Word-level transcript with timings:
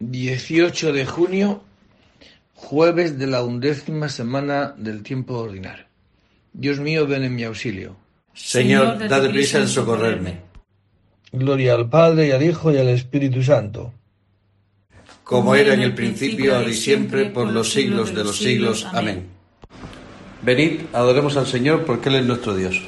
18 0.00 0.92
de 0.94 1.04
junio, 1.04 1.62
jueves 2.54 3.18
de 3.18 3.26
la 3.26 3.42
undécima 3.42 4.08
semana 4.08 4.74
del 4.76 5.02
tiempo 5.02 5.34
ordinario. 5.38 5.84
Dios 6.52 6.80
mío, 6.80 7.06
ven 7.06 7.24
en 7.24 7.34
mi 7.34 7.44
auxilio. 7.44 7.96
Señor, 8.32 9.08
date 9.08 9.28
prisa 9.28 9.58
en 9.58 9.68
socorrerme. 9.68 10.40
Gloria 11.32 11.74
al 11.74 11.88
Padre 11.88 12.28
y 12.28 12.30
al 12.32 12.42
Hijo 12.42 12.72
y 12.72 12.78
al 12.78 12.88
Espíritu 12.88 13.42
Santo. 13.42 13.92
Como 15.22 15.54
era 15.54 15.74
en 15.74 15.82
el 15.82 15.94
principio, 15.94 16.56
ahora 16.56 16.70
y 16.70 16.74
siempre, 16.74 17.26
por 17.26 17.48
los 17.48 17.70
siglos 17.70 18.14
de 18.14 18.24
los 18.24 18.38
siglos. 18.38 18.86
Amén. 18.92 19.26
Venid, 20.42 20.80
adoremos 20.92 21.36
al 21.36 21.46
Señor 21.46 21.84
porque 21.84 22.08
Él 22.08 22.16
es 22.16 22.24
nuestro 22.24 22.56
Dios. 22.56 22.82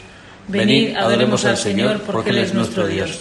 Venid, 0.49 0.97
adoremos 0.97 1.45
al 1.45 1.59
Señor 1.59 2.01
porque 2.01 2.31
Él 2.31 2.39
es 2.39 2.55
nuestro 2.55 2.87
Dios. 2.87 3.21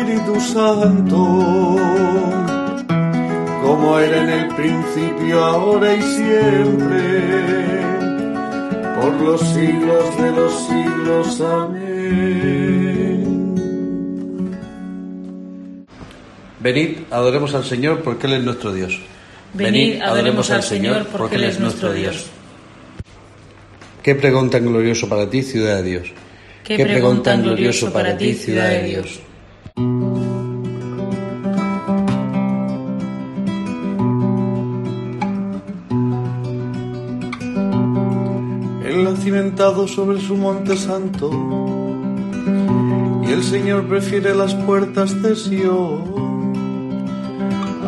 Santo, 0.53 1.77
como 3.63 3.99
era 3.99 4.23
en 4.23 4.29
el 4.29 4.47
principio, 4.55 5.45
ahora 5.45 5.95
y 5.95 6.01
siempre, 6.01 7.21
por 8.99 9.13
los 9.21 9.39
siglos 9.41 10.17
de 10.17 10.31
los 10.31 10.67
siglos. 10.67 11.41
Amén. 11.41 11.91
Venid, 16.59 16.97
adoremos 17.09 17.55
al 17.55 17.63
Señor 17.63 18.01
porque 18.01 18.27
Él 18.27 18.33
es 18.33 18.43
nuestro 18.43 18.73
Dios. 18.73 18.99
Venid, 19.53 20.01
adoremos 20.01 20.51
al 20.51 20.63
Señor 20.63 21.07
porque 21.07 21.37
Él 21.37 21.45
es 21.45 21.59
nuestro 21.59 21.93
Dios. 21.93 22.27
Qué 24.03 24.15
pregón 24.15 24.49
tan 24.49 24.65
glorioso 24.65 25.07
para 25.07 25.29
ti, 25.29 25.43
ciudad 25.43 25.77
de 25.77 25.83
Dios. 25.83 26.11
Qué 26.63 26.83
pregón 26.83 27.23
tan 27.23 27.41
glorioso 27.41 27.93
para 27.93 28.17
ti, 28.17 28.33
ciudad 28.33 28.69
de 28.69 28.83
Dios. 28.83 29.21
Cimentado 39.51 39.85
sobre 39.85 40.21
su 40.21 40.37
monte 40.37 40.77
santo 40.77 41.29
y 43.21 43.31
el 43.31 43.43
Señor 43.43 43.85
prefiere 43.85 44.33
las 44.33 44.55
puertas 44.55 45.21
de 45.21 45.35
Sion 45.35 46.03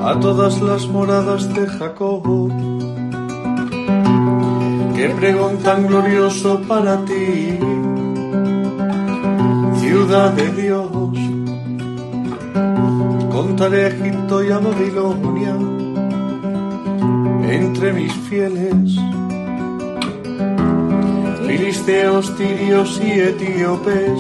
a 0.03 0.19
todas 0.19 0.62
las 0.62 0.85
moradas 0.88 1.53
de 1.53 1.66
Jacob. 1.66 2.51
Qué 4.94 5.09
pregón 5.18 5.59
tan 5.59 5.88
glorioso 5.88 6.59
para 6.68 6.97
ti, 7.06 7.57
ciudad 9.80 10.34
de 10.34 10.51
Dios. 10.62 11.18
Contaré 13.31 13.85
a 13.85 13.88
Egipto 13.88 14.44
y 14.44 14.51
a 14.51 14.59
Babilonia 14.59 15.56
entre 17.47 17.94
mis 17.94 18.12
fieles. 18.28 19.02
Filisteos, 21.55 22.35
tirios 22.35 22.99
y 22.99 23.11
etíopes 23.11 24.19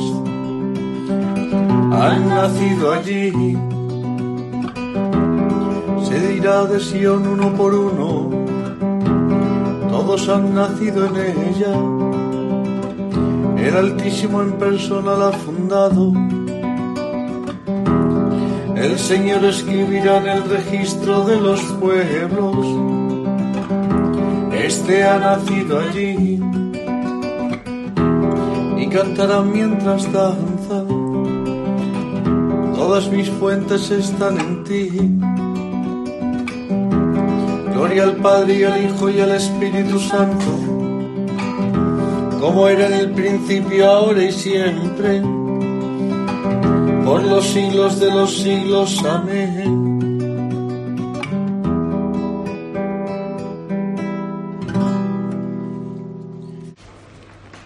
han 1.91 2.29
nacido 2.29 2.91
allí. 2.91 3.57
Se 6.03 6.27
dirá 6.27 6.65
de 6.65 6.79
Sion 6.79 7.27
uno 7.27 7.51
por 7.55 7.73
uno, 7.73 8.29
todos 9.89 10.29
han 10.29 10.53
nacido 10.53 11.07
en 11.07 11.15
ella. 11.17 11.73
El 13.67 13.77
Altísimo 13.77 14.43
en 14.43 14.51
persona 14.59 15.15
la 15.15 15.29
ha 15.29 15.31
fundado. 15.31 16.13
El 18.75 18.99
Señor 18.99 19.43
escribirá 19.45 20.17
en 20.17 20.27
el 20.27 20.43
registro 20.47 21.25
de 21.25 21.41
los 21.41 21.59
pueblos. 21.81 22.57
Este 24.51 25.03
ha 25.03 25.17
nacido 25.17 25.79
allí 25.79 26.39
cantarán 28.93 29.51
mientras 29.51 30.03
danza. 30.13 30.85
Todas 32.75 33.09
mis 33.09 33.27
fuentes 33.27 33.89
están 33.89 34.39
en 34.39 34.63
ti. 34.63 34.89
Gloria 37.73 38.03
al 38.03 38.15
Padre 38.17 38.59
y 38.59 38.63
al 38.63 38.85
Hijo 38.85 39.09
y 39.09 39.19
al 39.19 39.31
Espíritu 39.31 39.99
Santo, 39.99 40.45
como 42.39 42.67
era 42.67 42.85
en 42.85 42.93
el 42.93 43.11
principio, 43.11 43.89
ahora 43.89 44.23
y 44.23 44.31
siempre, 44.31 45.21
por 47.03 47.23
los 47.23 47.45
siglos 47.45 47.99
de 47.99 48.11
los 48.11 48.37
siglos. 48.37 49.03
Amén. 49.03 49.82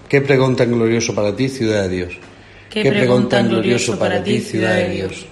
Qué 0.09 0.21
pregón 0.21 0.55
tan 0.55 0.71
glorioso 0.71 1.13
para 1.13 1.35
ti, 1.35 1.49
ciudad 1.49 1.83
de 1.83 1.89
Dios. 1.89 2.13
Qué 2.69 2.89
pregón 2.89 3.27
tan 3.27 3.49
glorioso 3.49 3.99
para 3.99 4.23
ti, 4.23 4.39
ciudad 4.39 4.75
de 4.75 4.89
Dios. 4.89 5.25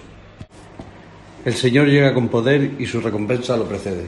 El 1.44 1.54
Señor 1.54 1.86
llega 1.86 2.12
con 2.12 2.28
poder 2.28 2.72
y 2.78 2.86
su 2.86 3.00
recompensa 3.00 3.56
lo 3.56 3.66
precede. 3.66 4.06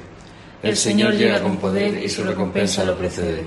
El 0.63 0.77
Señor 0.77 1.15
llega 1.15 1.41
con 1.41 1.57
poder 1.57 2.03
y 2.03 2.09
su 2.09 2.23
recompensa 2.25 2.85
lo 2.85 2.99
precede. 2.99 3.45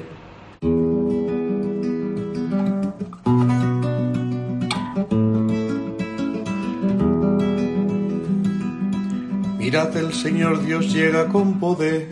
Mirad, 9.59 9.95
el 9.97 10.13
Señor 10.13 10.65
Dios 10.65 10.91
llega 10.91 11.27
con 11.27 11.59
poder 11.59 12.07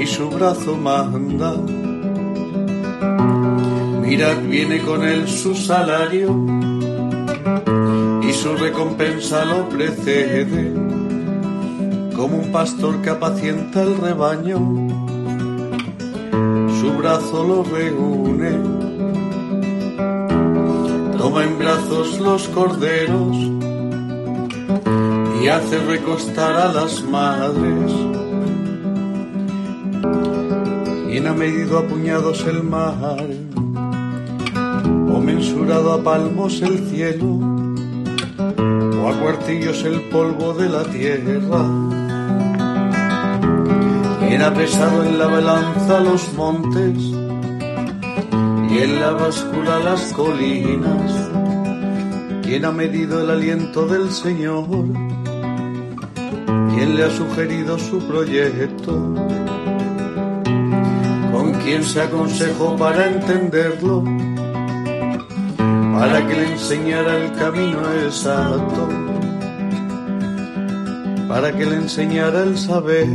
y 0.00 0.06
su 0.06 0.30
brazo 0.30 0.76
manda. 0.76 1.83
Mirad, 4.16 4.42
viene 4.48 4.78
con 4.78 5.02
él 5.02 5.26
su 5.26 5.56
salario 5.56 6.28
y 8.22 8.32
su 8.32 8.54
recompensa 8.54 9.44
lo 9.44 9.68
precede, 9.68 10.72
como 12.14 12.36
un 12.36 12.52
pastor 12.52 13.02
que 13.02 13.10
apacienta 13.10 13.82
el 13.82 13.96
rebaño, 13.96 14.58
su 16.80 16.92
brazo 16.96 17.42
lo 17.42 17.64
reúne, 17.64 18.52
toma 21.18 21.42
en 21.42 21.58
brazos 21.58 22.20
los 22.20 22.46
corderos 22.50 23.36
y 25.42 25.48
hace 25.48 25.78
recostar 25.88 26.54
a 26.54 26.72
las 26.72 27.02
madres. 27.02 27.92
¿Quién 31.08 31.26
ha 31.26 31.32
medido 31.32 31.78
a 31.80 31.82
puñados 31.88 32.46
el 32.46 32.62
mar? 32.62 33.43
¿O 35.24 35.26
mensurado 35.26 35.94
a 35.94 36.04
palmos 36.04 36.60
el 36.60 36.86
cielo? 36.90 37.38
¿O 39.02 39.08
a 39.08 39.20
cuartillos 39.20 39.82
el 39.84 40.02
polvo 40.10 40.52
de 40.52 40.68
la 40.68 40.84
tierra? 40.84 41.64
¿Quién 44.20 44.42
ha 44.42 44.52
pesado 44.52 45.02
en 45.02 45.18
la 45.18 45.26
balanza 45.26 46.00
los 46.00 46.30
montes? 46.34 46.98
Y 48.70 48.78
en 48.84 49.00
la 49.00 49.12
báscula 49.12 49.78
las 49.78 50.12
colinas. 50.12 51.10
¿Quién 52.42 52.66
ha 52.66 52.70
medido 52.70 53.22
el 53.22 53.30
aliento 53.30 53.86
del 53.86 54.10
Señor? 54.10 54.66
¿Quién 56.74 56.96
le 56.96 57.02
ha 57.02 57.10
sugerido 57.10 57.78
su 57.78 57.98
proyecto? 58.00 58.92
¿Con 61.32 61.54
quién 61.64 61.82
se 61.82 62.02
aconsejó 62.02 62.76
para 62.76 63.06
entenderlo? 63.06 64.04
Para 65.98 66.26
que 66.26 66.34
le 66.34 66.52
enseñara 66.52 67.16
el 67.16 67.32
camino 67.32 67.80
exacto, 68.02 68.88
para 71.28 71.52
que 71.52 71.64
le 71.64 71.76
enseñara 71.76 72.42
el 72.42 72.58
saber 72.58 73.08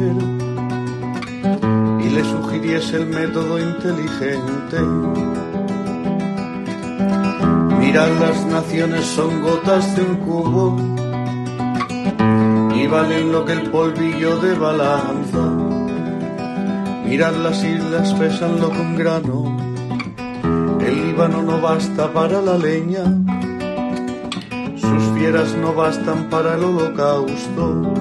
y 2.00 2.10
le 2.10 2.24
sugiriese 2.24 2.98
el 2.98 3.08
método 3.08 3.60
inteligente. 3.60 4.78
Mirad, 7.80 8.10
las 8.20 8.46
naciones 8.46 9.06
son 9.06 9.42
gotas 9.42 9.96
de 9.96 10.02
un 10.02 10.16
cubo 10.18 10.78
y 12.76 12.88
valen 12.88 13.31
lo 13.31 13.46
que 13.46 13.54
el 13.54 13.70
polvillo 13.72 14.38
de 14.38 14.54
balanza. 14.56 15.46
Mirad 17.06 17.36
las 17.36 17.64
islas, 17.64 18.14
pesan 18.14 18.60
lo 18.60 18.70
que 18.70 18.80
un 18.80 18.96
grano. 18.96 19.58
El 20.89 21.06
Líbano 21.06 21.44
no 21.44 21.62
basta 21.62 22.12
para 22.12 22.41
la 22.41 22.57
leña, 22.57 23.03
sus 24.75 25.03
fieras 25.15 25.53
no 25.53 25.75
bastan 25.75 26.31
para 26.31 26.56
el 26.56 26.63
holocausto. 26.63 27.94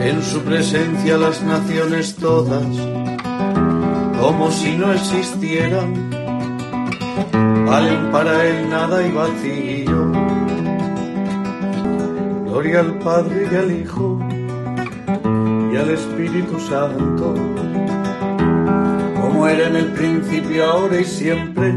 En 0.00 0.22
su 0.22 0.40
presencia 0.42 1.18
las 1.18 1.42
naciones 1.42 2.14
todas, 2.14 2.64
como 4.20 4.52
si 4.52 4.76
no 4.76 4.92
existieran, 4.92 6.08
valen 7.66 8.12
para 8.12 8.46
él 8.46 8.70
nada 8.70 9.04
y 9.04 9.10
vacío. 9.10 10.12
Gloria 12.46 12.78
al 12.78 12.98
Padre 13.00 13.48
y 13.50 13.56
al 13.56 13.72
Hijo 13.72 14.20
y 15.72 15.76
al 15.76 15.90
Espíritu 15.90 16.60
Santo, 16.60 17.34
como 19.42 19.50
era 19.52 19.66
en 19.66 19.74
el 19.74 19.86
principio, 19.86 20.64
ahora 20.64 21.00
y 21.00 21.04
siempre, 21.04 21.74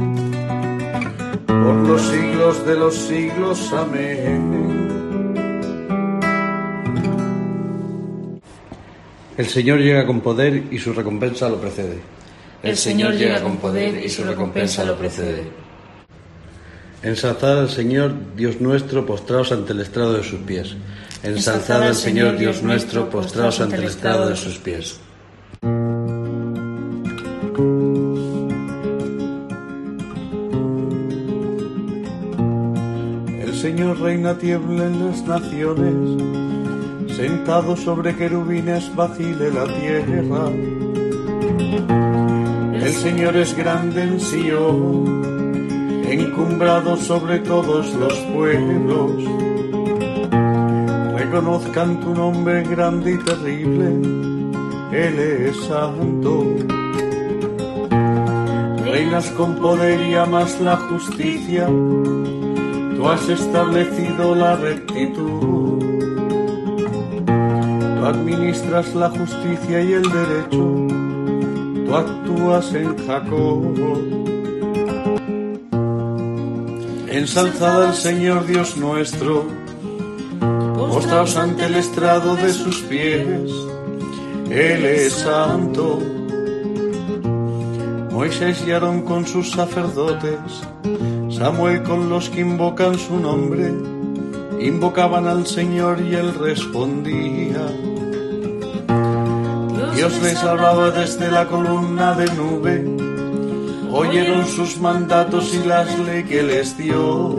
por 1.47 1.75
los 1.77 1.99
siglos 1.99 2.63
de 2.63 2.75
los 2.75 2.93
siglos. 2.93 3.73
Amén. 3.73 5.19
El 9.35 9.47
Señor 9.47 9.79
llega 9.79 10.05
con 10.05 10.21
poder 10.21 10.65
y 10.69 10.77
su 10.77 10.93
recompensa 10.93 11.49
lo 11.49 11.59
precede. 11.59 11.97
El 12.61 12.77
Señor 12.77 13.15
llega 13.15 13.41
con 13.41 13.57
poder 13.57 14.05
y 14.05 14.09
su 14.09 14.23
recompensa 14.23 14.85
lo 14.85 14.95
precede. 14.95 15.45
Ensalzad 17.01 17.61
al 17.61 17.69
Señor, 17.71 18.13
Dios 18.35 18.61
nuestro, 18.61 19.07
postraos 19.07 19.51
ante 19.51 19.73
el 19.73 19.81
estrado 19.81 20.13
de 20.13 20.23
sus 20.23 20.41
pies. 20.41 20.75
Ensalzad 21.23 21.81
al 21.81 21.95
Señor, 21.95 22.37
Dios 22.37 22.61
nuestro, 22.61 23.09
postraos 23.09 23.59
ante 23.59 23.77
el 23.77 23.85
estrado 23.85 24.29
de 24.29 24.35
sus 24.35 24.59
pies. 24.59 24.99
Reina 34.05 34.37
tiembla 34.37 34.85
en 34.85 35.07
las 35.07 35.23
naciones, 35.25 36.21
sentado 37.17 37.75
sobre 37.75 38.15
querubines 38.15 38.95
vacile 38.95 39.49
la 39.51 39.65
tierra. 39.65 40.45
El 42.85 42.93
Señor 42.93 43.35
es 43.35 43.57
grande 43.57 44.03
en 44.03 44.19
Sion, 44.19 46.03
encumbrado 46.07 46.97
sobre 46.97 47.39
todos 47.39 47.95
los 47.95 48.13
pueblos. 48.35 49.11
Reconozcan 51.17 51.99
tu 51.99 52.13
nombre 52.13 52.61
grande 52.61 53.13
y 53.13 53.17
terrible, 53.17 53.87
Él 54.91 55.19
es 55.19 55.55
santo. 55.65 56.45
Reinas 58.85 59.31
con 59.31 59.55
poder 59.55 59.99
y 60.07 60.13
amas 60.13 60.61
la 60.61 60.77
justicia, 60.77 61.67
has 63.09 63.29
establecido 63.29 64.35
la 64.35 64.55
rectitud. 64.55 65.79
Tú 67.25 68.05
administras 68.05 68.93
la 68.95 69.09
justicia 69.09 69.81
y 69.81 69.93
el 69.93 70.03
derecho, 70.03 70.87
tú 71.85 71.95
actúas 71.95 72.73
en 72.73 72.97
Jacob. 73.05 74.25
Ensalzad 77.07 77.85
al 77.85 77.93
Señor 77.93 78.45
Dios 78.45 78.75
nuestro, 78.77 79.45
postraos 80.75 81.37
ante 81.37 81.65
el 81.65 81.75
estrado 81.75 82.35
de 82.35 82.51
sus 82.51 82.81
pies, 82.81 83.51
Él 84.49 84.85
es 84.85 85.13
santo. 85.13 85.99
Moisés 88.11 88.63
y 88.67 88.71
Aarón 88.71 89.01
con 89.01 89.25
sus 89.25 89.51
sacerdotes, 89.51 90.39
Samuel 91.35 91.83
con 91.83 92.09
los 92.09 92.29
que 92.29 92.39
invocan 92.39 92.97
su 92.97 93.19
nombre, 93.19 93.73
invocaban 94.57 95.27
al 95.27 95.45
Señor 95.45 95.99
y 95.99 96.15
él 96.15 96.33
respondía. 96.33 97.67
Dios 99.93 100.21
les 100.23 100.41
hablaba 100.43 100.91
desde 100.91 101.29
la 101.29 101.45
columna 101.45 102.13
de 102.13 102.27
nube, 102.35 102.85
oyeron 103.91 104.45
sus 104.45 104.79
mandatos 104.79 105.53
y 105.53 105.67
las 105.67 105.99
leyes 105.99 106.29
que 106.29 106.41
les 106.41 106.77
dio. 106.77 107.35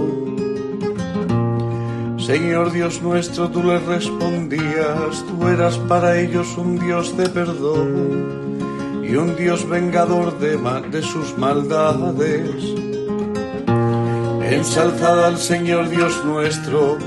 Señor 2.18 2.72
Dios 2.72 3.00
nuestro, 3.00 3.48
tú 3.48 3.62
les 3.62 3.82
respondías, 3.86 5.24
tú 5.26 5.48
eras 5.48 5.78
para 5.78 6.20
ellos 6.20 6.58
un 6.58 6.78
Dios 6.78 7.16
de 7.16 7.30
perdón 7.30 9.02
y 9.02 9.14
un 9.16 9.36
Dios 9.36 9.66
vengador 9.66 10.38
de, 10.38 10.58
de 10.90 11.02
sus 11.02 11.38
maldades. 11.38 12.85
Ensalzad 14.50 15.24
al 15.24 15.38
Señor 15.38 15.88
Dios 15.88 16.24
nuestro, 16.24 16.98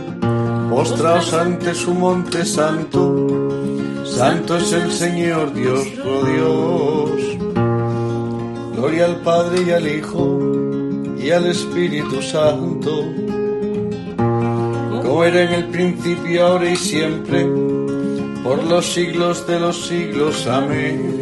postraos 0.70 1.34
ante 1.34 1.74
su 1.74 1.94
monte 1.94 2.46
santo, 2.46 4.04
santo 4.04 4.58
es 4.58 4.74
el 4.74 4.92
Señor 4.92 5.54
Dios, 5.54 5.88
oh 6.04 6.26
Dios. 6.26 7.38
Gloria 8.76 9.06
al 9.06 9.22
Padre 9.22 9.64
y 9.68 9.72
al 9.72 9.88
Hijo 9.88 10.40
y 11.18 11.32
al 11.32 11.48
Espíritu 11.48 12.22
Santo, 12.22 13.06
como 15.02 15.24
era 15.24 15.42
en 15.44 15.54
el 15.54 15.66
principio, 15.68 16.46
ahora 16.46 16.70
y 16.70 16.76
siempre, 16.76 17.46
por 18.44 18.64
los 18.66 18.86
siglos 18.86 19.48
de 19.48 19.60
los 19.62 19.88
siglos. 19.88 20.46
Amén. 20.46 21.19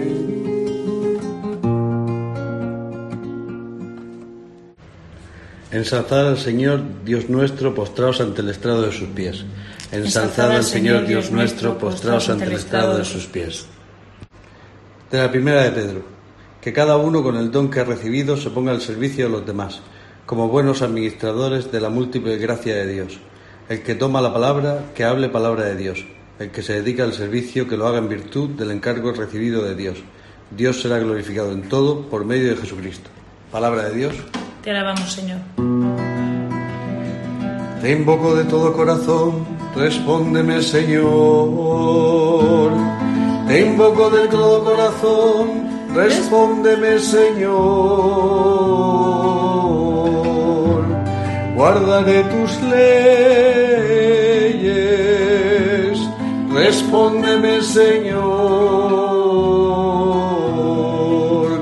Ensalzad 5.78 6.30
al 6.30 6.40
Señor, 6.40 6.82
Dios 7.06 7.30
nuestro, 7.30 7.76
postraos 7.76 8.20
ante 8.20 8.42
el 8.42 8.50
estrado 8.50 8.82
de 8.82 8.92
sus 8.92 9.10
pies. 9.10 9.46
Ensalzad 9.92 10.52
al 10.52 10.64
Señor, 10.64 11.06
Dios 11.06 11.30
nuestro, 11.30 11.78
postraos 11.78 12.30
ante 12.30 12.46
el 12.46 12.54
estrado 12.54 12.98
de 12.98 13.06
sus 13.06 13.28
pies. 13.28 13.68
De 15.12 15.20
la 15.20 15.30
primera 15.30 15.62
de 15.62 15.70
Pedro. 15.70 16.02
Que 16.60 16.74
cada 16.74 16.98
uno 16.98 17.22
con 17.22 17.38
el 17.38 17.52
don 17.52 17.70
que 17.70 17.82
ha 17.82 17.84
recibido 17.84 18.38
se 18.38 18.50
ponga 18.50 18.72
al 18.72 18.82
servicio 18.82 19.26
de 19.26 19.32
los 19.32 19.46
demás, 19.46 19.82
como 20.26 20.50
buenos 20.50 20.82
administradores 20.82 21.72
de 21.72 21.80
la 21.80 21.90
múltiple 21.90 22.38
gracia 22.38 22.74
de 22.74 22.92
Dios. 22.92 23.20
El 23.70 23.84
que 23.84 23.94
toma 23.94 24.20
la 24.20 24.34
palabra, 24.34 24.86
que 24.96 25.04
hable 25.04 25.30
palabra 25.30 25.66
de 25.66 25.76
Dios. 25.76 26.04
El 26.40 26.50
que 26.50 26.64
se 26.64 26.74
dedica 26.74 27.04
al 27.04 27.14
servicio, 27.14 27.68
que 27.68 27.78
lo 27.78 27.86
haga 27.86 28.00
en 28.00 28.10
virtud 28.10 28.50
del 28.50 28.72
encargo 28.72 29.12
recibido 29.12 29.62
de 29.64 29.76
Dios. 29.76 30.00
Dios 30.50 30.82
será 30.82 30.98
glorificado 30.98 31.52
en 31.52 31.70
todo 31.70 32.10
por 32.10 32.26
medio 32.26 32.50
de 32.50 32.58
Jesucristo. 32.58 33.12
Palabra 33.52 33.90
de 33.90 33.96
Dios. 33.96 34.16
Te 34.68 34.72
alabamos, 34.72 35.10
Señor. 35.14 35.40
Te 37.82 37.92
invoco 37.94 38.36
de 38.36 38.44
todo 38.44 38.74
corazón, 38.74 39.48
respóndeme, 39.74 40.62
Señor. 40.62 41.08
Te 43.48 43.62
invoco 43.66 44.10
de 44.10 44.28
todo 44.28 44.66
corazón, 44.66 45.70
respóndeme, 45.96 47.00
Señor. 47.00 47.48
Guardaré 51.56 52.24
tus 52.26 52.62
leyes, 52.64 52.78
respóndeme, 56.52 57.62
Señor. 57.62 58.18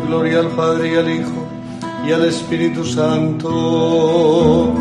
Gloria 0.08 0.40
al 0.40 0.48
Padre 0.48 0.92
y 0.92 0.96
al 0.96 1.08
Hijo 1.08 1.35
y 2.08 2.12
al 2.12 2.26
Espíritu 2.26 2.84
Santo. 2.84 4.74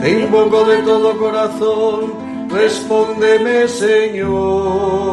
Te 0.00 0.22
invoco 0.22 0.64
de 0.64 0.82
todo 0.82 1.16
corazón, 1.16 2.48
respóndeme, 2.48 3.68
Señor. 3.68 5.12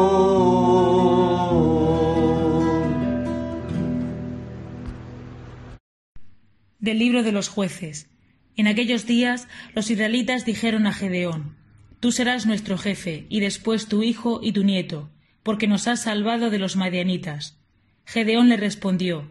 Del 6.78 6.98
libro 6.98 7.22
de 7.22 7.32
los 7.32 7.48
jueces. 7.48 8.08
En 8.56 8.66
aquellos 8.66 9.06
días 9.06 9.46
los 9.74 9.90
israelitas 9.90 10.44
dijeron 10.44 10.86
a 10.86 10.92
Gedeón, 10.92 11.56
Tú 12.00 12.12
serás 12.12 12.46
nuestro 12.46 12.78
jefe, 12.78 13.26
y 13.28 13.40
después 13.40 13.86
tu 13.86 14.02
hijo 14.02 14.40
y 14.42 14.52
tu 14.52 14.64
nieto, 14.64 15.10
porque 15.42 15.66
nos 15.66 15.86
has 15.86 16.02
salvado 16.02 16.50
de 16.50 16.58
los 16.58 16.76
madianitas. 16.76 17.58
Gedeón 18.06 18.48
le 18.48 18.56
respondió, 18.56 19.30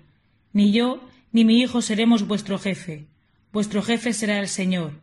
Ni 0.53 0.71
yo 0.71 1.01
ni 1.31 1.45
mi 1.45 1.59
hijo 1.59 1.81
seremos 1.81 2.27
vuestro 2.27 2.57
jefe, 2.57 3.07
vuestro 3.51 3.81
jefe 3.81 4.13
será 4.13 4.39
el 4.39 4.47
Señor. 4.47 5.01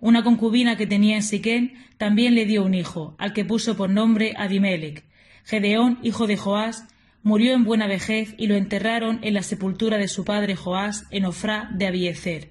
Una 0.00 0.22
concubina 0.22 0.76
que 0.76 0.86
tenía 0.86 1.16
en 1.16 1.22
Siquén 1.22 1.74
también 1.96 2.34
le 2.34 2.44
dio 2.44 2.62
un 2.64 2.74
hijo, 2.74 3.14
al 3.18 3.32
que 3.32 3.44
puso 3.44 3.76
por 3.76 3.90
nombre 3.90 4.34
Abimelech. 4.36 5.04
Gedeón, 5.44 5.98
hijo 6.02 6.26
de 6.26 6.36
Joás, 6.36 6.86
murió 7.22 7.54
en 7.54 7.64
buena 7.64 7.86
vejez 7.86 8.34
y 8.36 8.46
lo 8.46 8.54
enterraron 8.54 9.18
en 9.22 9.34
la 9.34 9.42
sepultura 9.42 9.96
de 9.96 10.08
su 10.08 10.24
padre 10.24 10.56
Joás 10.56 11.06
en 11.10 11.24
Ofrá 11.24 11.70
de 11.72 11.86
Abiezer. 11.86 12.50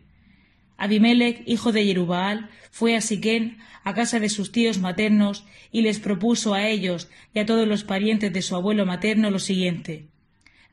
Abimelech, 0.78 1.44
hijo 1.46 1.72
de 1.72 1.86
Jerubaal, 1.86 2.50
fue 2.72 2.96
a 2.96 3.02
Siquén, 3.02 3.60
a 3.84 3.94
casa 3.94 4.20
de 4.20 4.30
sus 4.30 4.52
tíos 4.52 4.80
maternos, 4.80 5.46
y 5.72 5.82
les 5.82 6.00
propuso 6.00 6.54
a 6.54 6.68
ellos 6.68 7.10
y 7.34 7.40
a 7.40 7.46
todos 7.46 7.68
los 7.68 7.84
parientes 7.84 8.34
de 8.34 8.42
su 8.42 8.56
abuelo 8.56 8.86
materno 8.86 9.30
lo 9.30 9.40
siguiente. 9.40 10.08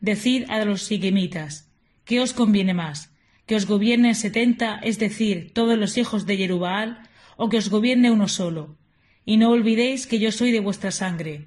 Decid 0.01 0.45
a 0.49 0.65
los 0.65 0.83
siquemitas, 0.83 1.70
¿qué 2.11 2.21
os 2.21 2.33
conviene 2.33 2.75
más? 2.75 3.15
¿Que 3.47 3.55
os 3.55 3.67
gobiernen 3.67 4.17
setenta, 4.17 4.81
es 4.83 4.99
decir, 4.99 5.53
todos 5.55 5.79
los 5.79 5.97
hijos 5.97 6.27
de 6.27 6.37
Jerubaal, 6.37 7.09
o 7.37 7.49
que 7.49 7.57
os 7.57 7.71
gobierne 7.71 8.11
uno 8.11 8.27
solo? 8.27 8.77
Y 9.25 9.37
no 9.37 9.51
olvidéis 9.51 10.09
que 10.09 10.19
yo 10.19 10.33
soy 10.33 10.51
de 10.51 10.59
vuestra 10.59 10.91
sangre. 10.91 11.47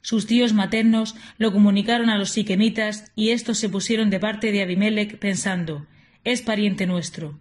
Sus 0.00 0.28
tíos 0.28 0.52
maternos 0.52 1.16
lo 1.38 1.50
comunicaron 1.50 2.08
a 2.08 2.18
los 2.18 2.30
siquemitas, 2.30 3.10
y 3.16 3.30
éstos 3.30 3.58
se 3.58 3.68
pusieron 3.68 4.10
de 4.10 4.20
parte 4.20 4.52
de 4.52 4.62
Abimelech, 4.62 5.18
pensando, 5.18 5.88
es 6.22 6.40
pariente 6.40 6.86
nuestro. 6.86 7.40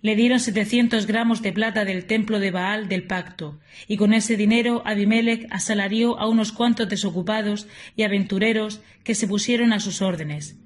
Le 0.00 0.16
dieron 0.16 0.40
setecientos 0.40 1.06
gramos 1.06 1.42
de 1.42 1.52
plata 1.52 1.84
del 1.84 2.06
templo 2.06 2.40
de 2.40 2.52
Baal 2.52 2.88
del 2.88 3.06
pacto, 3.06 3.60
y 3.86 3.98
con 3.98 4.14
ese 4.14 4.38
dinero 4.38 4.80
Abimelech 4.86 5.46
asalarió 5.50 6.18
a 6.18 6.26
unos 6.26 6.52
cuantos 6.52 6.88
desocupados 6.88 7.66
y 7.96 8.02
aventureros 8.02 8.80
que 9.02 9.14
se 9.14 9.28
pusieron 9.28 9.74
a 9.74 9.80
sus 9.80 10.00
órdenes. 10.00 10.56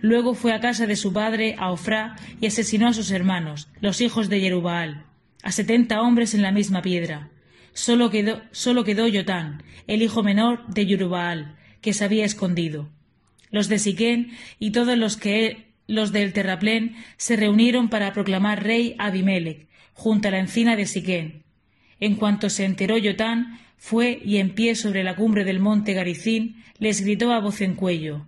Luego 0.00 0.34
fue 0.34 0.52
a 0.52 0.60
casa 0.60 0.86
de 0.86 0.96
su 0.96 1.12
padre, 1.12 1.56
a 1.58 1.70
Ofrá, 1.70 2.16
y 2.40 2.46
asesinó 2.46 2.88
a 2.88 2.92
sus 2.92 3.10
hermanos, 3.10 3.68
los 3.80 4.00
hijos 4.00 4.28
de 4.28 4.40
Jerubaal, 4.40 5.06
a 5.42 5.52
setenta 5.52 6.02
hombres 6.02 6.34
en 6.34 6.42
la 6.42 6.52
misma 6.52 6.82
piedra. 6.82 7.30
Solo 7.72 8.10
quedó, 8.10 8.42
solo 8.52 8.84
quedó 8.84 9.06
Yotán, 9.08 9.62
el 9.86 10.02
hijo 10.02 10.22
menor 10.22 10.66
de 10.68 10.86
Jerubaal, 10.86 11.56
que 11.80 11.92
se 11.92 12.04
había 12.04 12.24
escondido. 12.24 12.90
Los 13.50 13.68
de 13.68 13.78
Siquén 13.78 14.32
y 14.58 14.72
todos 14.72 14.98
los 14.98 15.16
que 15.16 15.72
los 15.86 16.12
del 16.12 16.32
terraplén 16.32 16.96
se 17.16 17.36
reunieron 17.36 17.88
para 17.88 18.12
proclamar 18.12 18.64
rey 18.64 18.96
a 18.98 19.06
Abimelech, 19.06 19.68
junto 19.92 20.28
a 20.28 20.30
la 20.32 20.40
encina 20.40 20.76
de 20.76 20.86
Siquén. 20.86 21.44
En 22.00 22.16
cuanto 22.16 22.50
se 22.50 22.64
enteró 22.64 22.98
Yotán, 22.98 23.60
fue 23.78 24.20
y 24.24 24.38
en 24.38 24.54
pie 24.54 24.74
sobre 24.74 25.04
la 25.04 25.16
cumbre 25.16 25.44
del 25.44 25.60
monte 25.60 25.94
Garicín 25.94 26.62
les 26.78 27.02
gritó 27.02 27.32
a 27.32 27.40
voz 27.40 27.60
en 27.60 27.74
cuello 27.74 28.26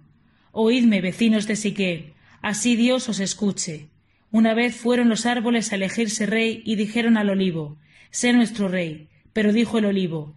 Oídme, 0.61 1.01
vecinos 1.01 1.47
de 1.47 1.55
Siquén, 1.55 2.15
así 2.43 2.75
Dios 2.75 3.09
os 3.09 3.21
escuche. 3.21 3.91
Una 4.33 4.55
vez 4.55 4.75
fueron 4.75 5.09
los 5.09 5.25
árboles 5.25 5.71
a 5.71 5.77
elegirse 5.77 6.27
rey 6.27 6.63
y 6.65 6.75
dijeron 6.75 7.17
al 7.17 7.31
olivo 7.31 7.79
Sé 8.11 8.33
nuestro 8.33 8.67
rey. 8.67 9.09
Pero 9.33 9.53
dijo 9.53 9.79
el 9.79 9.85
olivo 9.85 10.35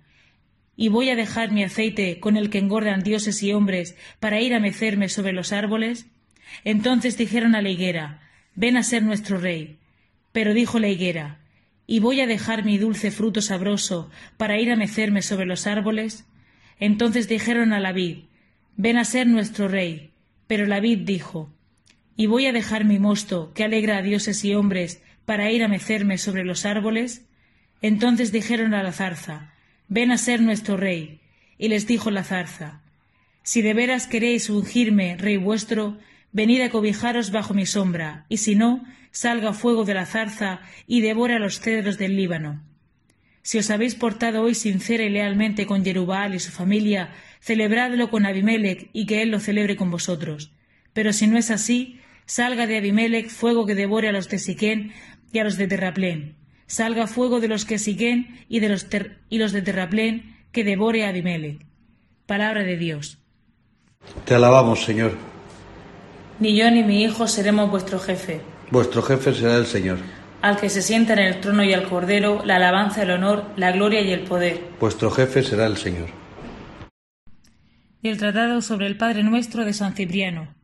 ¿Y 0.75 0.89
voy 0.89 1.09
a 1.09 1.15
dejar 1.15 1.51
mi 1.51 1.63
aceite 1.63 2.19
con 2.19 2.37
el 2.37 2.51
que 2.51 2.59
engordan 2.59 3.01
dioses 3.01 3.41
y 3.41 3.51
hombres 3.51 3.97
para 4.19 4.39
ir 4.39 4.53
a 4.53 4.59
mecerme 4.59 5.09
sobre 5.09 5.33
los 5.33 5.51
árboles? 5.51 6.05
Entonces 6.63 7.17
dijeron 7.17 7.55
a 7.55 7.63
la 7.63 7.69
higuera, 7.69 8.21
Ven 8.53 8.77
a 8.77 8.83
ser 8.83 9.01
nuestro 9.01 9.39
rey. 9.39 9.79
Pero 10.31 10.53
dijo 10.53 10.77
la 10.77 10.89
higuera, 10.89 11.39
¿Y 11.87 11.97
voy 11.97 12.21
a 12.21 12.27
dejar 12.27 12.63
mi 12.63 12.77
dulce 12.77 13.09
fruto 13.09 13.41
sabroso 13.41 14.11
para 14.37 14.59
ir 14.59 14.71
a 14.71 14.75
mecerme 14.75 15.23
sobre 15.23 15.47
los 15.47 15.65
árboles? 15.65 16.27
Entonces 16.79 17.27
dijeron 17.27 17.73
a 17.73 17.79
la 17.79 17.91
vid, 17.91 18.25
Ven 18.77 18.99
a 18.99 19.03
ser 19.03 19.25
nuestro 19.25 19.67
rey. 19.67 20.10
Pero 20.51 20.65
la 20.65 20.81
vid 20.81 20.97
dijo, 21.05 21.49
¿Y 22.17 22.25
voy 22.25 22.45
a 22.45 22.51
dejar 22.51 22.83
mi 22.83 22.99
mosto, 22.99 23.53
que 23.53 23.63
alegra 23.63 23.95
a 23.95 24.01
dioses 24.01 24.43
y 24.43 24.53
hombres, 24.53 25.01
para 25.23 25.49
ir 25.49 25.63
a 25.63 25.69
mecerme 25.69 26.17
sobre 26.17 26.43
los 26.43 26.65
árboles? 26.65 27.25
Entonces 27.81 28.33
dijeron 28.33 28.73
a 28.73 28.83
la 28.83 28.91
zarza, 28.91 29.53
Ven 29.87 30.11
a 30.11 30.17
ser 30.17 30.41
nuestro 30.41 30.75
rey. 30.75 31.21
Y 31.57 31.69
les 31.69 31.87
dijo 31.87 32.11
la 32.11 32.25
zarza, 32.25 32.81
Si 33.43 33.61
de 33.61 33.73
veras 33.73 34.07
queréis 34.07 34.49
ungirme, 34.49 35.15
rey 35.15 35.37
vuestro, 35.37 35.97
venid 36.33 36.59
a 36.63 36.69
cobijaros 36.69 37.31
bajo 37.31 37.53
mi 37.53 37.65
sombra, 37.65 38.25
y 38.27 38.35
si 38.35 38.55
no, 38.55 38.83
salga 39.11 39.53
fuego 39.53 39.85
de 39.85 39.93
la 39.93 40.05
zarza 40.05 40.59
y 40.85 40.99
devora 40.99 41.39
los 41.39 41.61
cedros 41.61 41.97
del 41.97 42.17
Líbano. 42.17 42.61
Si 43.41 43.57
os 43.57 43.69
habéis 43.69 43.95
portado 43.95 44.41
hoy 44.41 44.53
sincera 44.53 45.05
y 45.05 45.09
lealmente 45.11 45.65
con 45.65 45.85
Jerubal 45.85 46.35
y 46.35 46.39
su 46.39 46.51
familia, 46.51 47.13
celebradlo 47.41 48.09
con 48.09 48.25
Abimelech 48.25 48.89
y 48.93 49.05
que 49.05 49.21
él 49.21 49.31
lo 49.31 49.39
celebre 49.39 49.75
con 49.75 49.91
vosotros. 49.91 50.53
Pero 50.93 51.11
si 51.11 51.27
no 51.27 51.37
es 51.37 51.51
así, 51.51 51.99
salga 52.25 52.67
de 52.67 52.77
Abimelech 52.77 53.29
fuego 53.29 53.65
que 53.65 53.75
devore 53.75 54.07
a 54.07 54.11
los 54.11 54.29
de 54.29 54.39
Siquén 54.39 54.93
y 55.33 55.39
a 55.39 55.43
los 55.43 55.57
de 55.57 55.67
Terraplén. 55.67 56.35
Salga 56.67 57.07
fuego 57.07 57.39
de 57.39 57.49
los 57.49 57.65
que 57.65 57.79
Siquén 57.79 58.45
y 58.47 58.59
de 58.59 58.69
los, 58.69 58.87
y 59.29 59.37
los 59.39 59.51
de 59.51 59.61
Terraplén 59.61 60.37
que 60.51 60.63
devore 60.63 61.05
a 61.05 61.09
Abimelech. 61.09 61.65
Palabra 62.25 62.63
de 62.63 62.77
Dios. 62.77 63.17
Te 64.25 64.35
alabamos, 64.35 64.83
Señor. 64.83 65.13
Ni 66.39 66.55
yo 66.55 66.71
ni 66.71 66.83
mi 66.83 67.03
hijo 67.03 67.27
seremos 67.27 67.69
vuestro 67.69 67.99
jefe. 67.99 68.41
Vuestro 68.71 69.01
jefe 69.01 69.33
será 69.33 69.57
el 69.57 69.65
Señor. 69.65 69.99
Al 70.41 70.57
que 70.57 70.69
se 70.69 70.81
sienta 70.81 71.13
en 71.13 71.19
el 71.19 71.39
trono 71.39 71.63
y 71.63 71.73
al 71.73 71.87
cordero, 71.87 72.41
la 72.45 72.55
alabanza, 72.55 73.03
el 73.03 73.11
honor, 73.11 73.45
la 73.57 73.71
gloria 73.71 74.01
y 74.01 74.11
el 74.11 74.21
poder. 74.21 74.59
Vuestro 74.79 75.11
jefe 75.11 75.43
será 75.43 75.67
el 75.67 75.77
Señor. 75.77 76.20
Del 78.01 78.17
Tratado 78.17 78.63
sobre 78.63 78.87
el 78.87 78.97
Padre 78.97 79.21
Nuestro 79.21 79.63
de 79.63 79.73
San 79.73 79.93
Cipriano. 79.93 80.55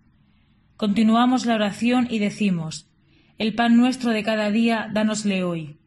Continuamos 0.75 1.45
la 1.45 1.53
oración 1.53 2.07
y 2.09 2.17
decimos, 2.17 2.89
El 3.37 3.53
pan 3.53 3.77
nuestro 3.77 4.09
de 4.09 4.23
cada 4.23 4.49
día, 4.49 4.89
dánosle 4.91 5.43
hoy. 5.43 5.77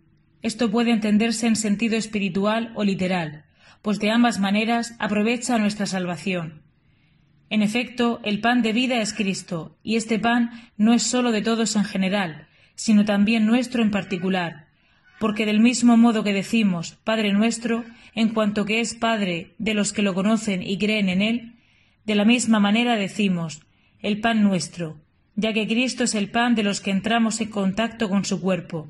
Esto 0.42 0.70
puede 0.70 0.92
entenderse 0.92 1.48
en 1.48 1.56
sentido 1.56 1.96
espiritual 1.96 2.70
o 2.76 2.84
literal, 2.84 3.46
pues 3.82 3.98
de 3.98 4.12
ambas 4.12 4.38
maneras 4.38 4.94
aprovecha 5.00 5.58
nuestra 5.58 5.86
salvación. 5.86 6.62
En 7.48 7.62
efecto, 7.62 8.20
el 8.22 8.40
pan 8.40 8.62
de 8.62 8.72
vida 8.72 9.00
es 9.00 9.12
Cristo, 9.12 9.76
y 9.82 9.96
este 9.96 10.20
pan 10.20 10.50
no 10.76 10.92
es 10.92 11.02
sólo 11.02 11.32
de 11.32 11.42
todos 11.42 11.74
en 11.74 11.84
general, 11.84 12.46
sino 12.76 13.04
también 13.04 13.44
nuestro 13.44 13.82
en 13.82 13.90
particular, 13.90 14.68
porque 15.20 15.44
del 15.44 15.60
mismo 15.60 15.98
modo 15.98 16.24
que 16.24 16.32
decimos 16.32 16.96
Padre 17.04 17.34
nuestro, 17.34 17.84
en 18.14 18.30
cuanto 18.30 18.64
que 18.64 18.80
es 18.80 18.94
Padre 18.94 19.52
de 19.58 19.74
los 19.74 19.92
que 19.92 20.00
lo 20.00 20.14
conocen 20.14 20.62
y 20.62 20.78
creen 20.78 21.10
en 21.10 21.20
Él, 21.20 21.52
de 22.06 22.14
la 22.14 22.24
misma 22.24 22.58
manera 22.58 22.96
decimos 22.96 23.60
el 24.00 24.18
pan 24.22 24.42
nuestro, 24.42 24.96
ya 25.36 25.52
que 25.52 25.68
Cristo 25.68 26.04
es 26.04 26.14
el 26.14 26.30
pan 26.30 26.54
de 26.54 26.62
los 26.62 26.80
que 26.80 26.90
entramos 26.90 27.42
en 27.42 27.50
contacto 27.50 28.08
con 28.08 28.24
su 28.24 28.40
cuerpo. 28.40 28.88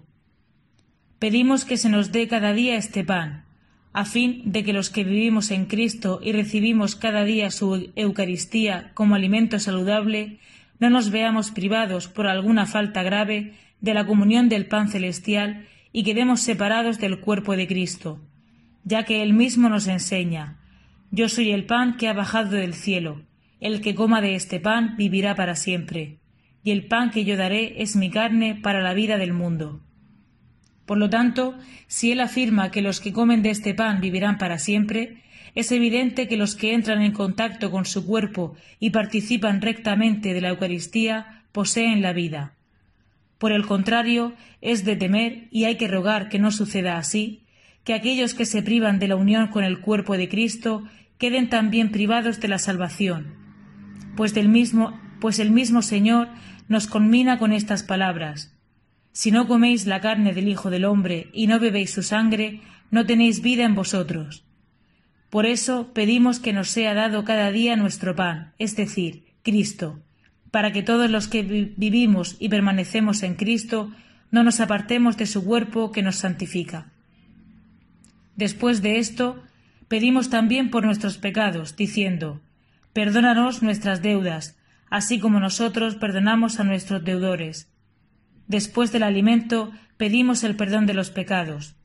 Pedimos 1.18 1.64
que 1.64 1.76
se 1.76 1.88
nos 1.88 2.12
dé 2.12 2.28
cada 2.28 2.52
día 2.52 2.76
este 2.76 3.02
pan, 3.02 3.44
a 3.92 4.04
fin 4.04 4.42
de 4.44 4.62
que 4.62 4.72
los 4.72 4.88
que 4.88 5.02
vivimos 5.02 5.50
en 5.50 5.66
Cristo 5.66 6.20
y 6.22 6.30
recibimos 6.30 6.94
cada 6.94 7.24
día 7.24 7.50
su 7.50 7.90
Eucaristía 7.96 8.92
como 8.94 9.16
alimento 9.16 9.58
saludable, 9.58 10.38
no 10.78 10.90
nos 10.90 11.10
veamos 11.10 11.50
privados 11.50 12.06
por 12.06 12.28
alguna 12.28 12.66
falta 12.66 13.02
grave 13.02 13.54
de 13.80 13.94
la 13.94 14.06
comunión 14.06 14.48
del 14.48 14.66
pan 14.66 14.88
celestial 14.88 15.66
y 15.92 16.04
quedemos 16.04 16.40
separados 16.40 16.98
del 16.98 17.20
cuerpo 17.20 17.56
de 17.56 17.66
Cristo, 17.66 18.20
ya 18.84 19.04
que 19.04 19.22
Él 19.22 19.32
mismo 19.32 19.68
nos 19.68 19.86
enseña, 19.88 20.58
Yo 21.10 21.28
soy 21.28 21.50
el 21.50 21.66
pan 21.66 21.96
que 21.96 22.08
ha 22.08 22.12
bajado 22.12 22.52
del 22.52 22.74
cielo, 22.74 23.22
el 23.60 23.80
que 23.80 23.94
coma 23.94 24.20
de 24.20 24.36
este 24.36 24.60
pan 24.60 24.94
vivirá 24.96 25.34
para 25.34 25.56
siempre, 25.56 26.18
y 26.62 26.70
el 26.70 26.86
pan 26.86 27.10
que 27.10 27.24
yo 27.24 27.36
daré 27.36 27.82
es 27.82 27.96
mi 27.96 28.10
carne 28.10 28.54
para 28.54 28.80
la 28.80 28.94
vida 28.94 29.18
del 29.18 29.32
mundo. 29.32 29.80
Por 30.86 30.98
lo 30.98 31.10
tanto, 31.10 31.56
si 31.86 32.12
Él 32.12 32.20
afirma 32.20 32.70
que 32.70 32.82
los 32.82 33.00
que 33.00 33.12
comen 33.12 33.42
de 33.42 33.50
este 33.50 33.74
pan 33.74 34.00
vivirán 34.00 34.38
para 34.38 34.58
siempre, 34.58 35.22
es 35.54 35.72
evidente 35.72 36.28
que 36.28 36.36
los 36.36 36.54
que 36.54 36.74
entran 36.74 37.02
en 37.02 37.12
contacto 37.12 37.70
con 37.70 37.84
su 37.84 38.06
cuerpo 38.06 38.56
y 38.78 38.90
participan 38.90 39.60
rectamente 39.60 40.32
de 40.32 40.40
la 40.40 40.50
Eucaristía 40.50 41.44
poseen 41.52 42.02
la 42.02 42.12
vida. 42.12 42.54
Por 43.40 43.52
el 43.52 43.64
contrario, 43.64 44.34
es 44.60 44.84
de 44.84 44.96
temer, 44.96 45.48
y 45.50 45.64
hay 45.64 45.78
que 45.78 45.88
rogar 45.88 46.28
que 46.28 46.38
no 46.38 46.50
suceda 46.50 46.98
así, 46.98 47.46
que 47.84 47.94
aquellos 47.94 48.34
que 48.34 48.44
se 48.44 48.62
privan 48.62 48.98
de 48.98 49.08
la 49.08 49.16
unión 49.16 49.46
con 49.46 49.64
el 49.64 49.80
cuerpo 49.80 50.18
de 50.18 50.28
Cristo 50.28 50.84
queden 51.16 51.48
también 51.48 51.90
privados 51.90 52.38
de 52.40 52.48
la 52.48 52.58
salvación. 52.58 53.34
Pues 54.14 54.34
del 54.34 54.50
mismo, 54.50 55.00
pues 55.20 55.38
el 55.38 55.52
mismo 55.52 55.80
Señor 55.80 56.28
nos 56.68 56.86
conmina 56.86 57.38
con 57.38 57.52
estas 57.52 57.82
palabras. 57.82 58.54
Si 59.12 59.30
no 59.30 59.48
coméis 59.48 59.86
la 59.86 60.02
carne 60.02 60.34
del 60.34 60.46
Hijo 60.46 60.68
del 60.68 60.84
Hombre 60.84 61.30
y 61.32 61.46
no 61.46 61.58
bebéis 61.58 61.92
su 61.92 62.02
sangre, 62.02 62.60
no 62.90 63.06
tenéis 63.06 63.40
vida 63.40 63.64
en 63.64 63.74
vosotros. 63.74 64.44
Por 65.30 65.46
eso 65.46 65.94
pedimos 65.94 66.40
que 66.40 66.52
nos 66.52 66.68
sea 66.68 66.92
dado 66.92 67.24
cada 67.24 67.50
día 67.50 67.74
nuestro 67.76 68.14
pan, 68.14 68.52
es 68.58 68.76
decir, 68.76 69.24
Cristo, 69.42 70.02
para 70.50 70.72
que 70.72 70.82
todos 70.82 71.10
los 71.10 71.28
que 71.28 71.42
vivimos 71.76 72.36
y 72.38 72.48
permanecemos 72.48 73.22
en 73.22 73.34
Cristo 73.34 73.92
no 74.30 74.42
nos 74.42 74.60
apartemos 74.60 75.16
de 75.16 75.26
su 75.26 75.44
cuerpo 75.44 75.92
que 75.92 76.02
nos 76.02 76.16
santifica. 76.16 76.86
Después 78.36 78.82
de 78.82 78.98
esto, 78.98 79.42
pedimos 79.88 80.30
también 80.30 80.70
por 80.70 80.84
nuestros 80.84 81.18
pecados, 81.18 81.76
diciendo, 81.76 82.40
Perdónanos 82.92 83.62
nuestras 83.62 84.02
deudas, 84.02 84.56
así 84.88 85.20
como 85.20 85.38
nosotros 85.38 85.94
perdonamos 85.94 86.58
a 86.58 86.64
nuestros 86.64 87.04
deudores. 87.04 87.68
Después 88.48 88.90
del 88.90 89.04
alimento, 89.04 89.72
pedimos 89.96 90.42
el 90.42 90.56
perdón 90.56 90.86
de 90.86 90.94
los 90.94 91.10
pecados. 91.10 91.76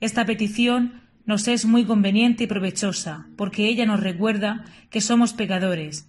Esta 0.00 0.24
petición 0.24 1.00
nos 1.26 1.48
es 1.48 1.66
muy 1.66 1.84
conveniente 1.84 2.44
y 2.44 2.46
provechosa, 2.46 3.26
porque 3.36 3.66
ella 3.66 3.84
nos 3.84 4.00
recuerda 4.00 4.64
que 4.90 5.00
somos 5.00 5.32
pecadores 5.32 6.07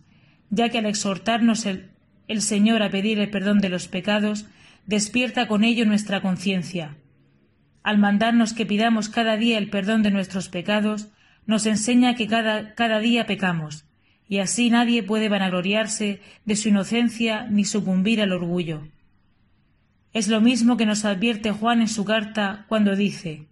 ya 0.50 0.70
que 0.70 0.79
al 0.79 0.86
exhortarnos 0.86 1.65
el, 1.65 2.41
Señor 2.41 2.84
a 2.84 2.89
pedir 2.89 3.20
el 3.20 3.29
perdón 3.29 3.60
de 3.60 3.70
los 3.70 3.88
pecados, 3.88 4.46
despierta 4.86 5.48
con 5.48 5.63
ello 5.63 5.86
nuestra 5.86 6.22
conciencia. 6.22 6.98
Al 7.84 7.98
mandarnos 7.98 8.53
que 8.53 8.65
pidamos 8.65 9.10
cada 9.10 9.38
día 9.38 9.58
el 9.58 9.70
perdón 9.70 10.03
de 10.03 10.12
nuestros 10.12 10.50
pecados, 10.50 11.10
nos 11.46 11.65
enseña 11.65 12.15
que 12.15 12.27
cada, 12.27 12.75
cada 12.75 13.00
día 13.00 13.25
pecamos, 13.25 13.86
y 14.27 14.39
así 14.39 14.70
nadie 14.70 15.01
puede 15.01 15.29
vanagloriarse 15.29 16.22
de 16.46 16.56
su 16.56 16.70
inocencia 16.70 17.48
ni 17.50 17.65
sucumbir 17.65 18.22
al 18.22 18.32
orgullo. 18.32 18.88
Es 20.13 20.27
lo 20.27 20.41
mismo 20.41 20.77
que 20.77 20.86
nos 20.86 21.06
advierte 21.06 21.51
Juan 21.51 21.82
en 21.82 21.88
su 21.88 22.06
carta 22.06 22.65
cuando 22.68 22.96
dice 22.96 23.48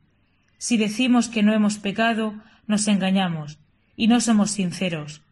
Si 0.58 0.78
decimos 0.78 1.30
que 1.30 1.44
no 1.44 1.54
hemos 1.54 1.78
pecado, 1.78 2.36
nos 2.68 2.88
engañamos, 2.88 3.60
y 3.96 4.08
no 4.08 4.22
somos 4.22 4.52
sinceros. 4.52 5.24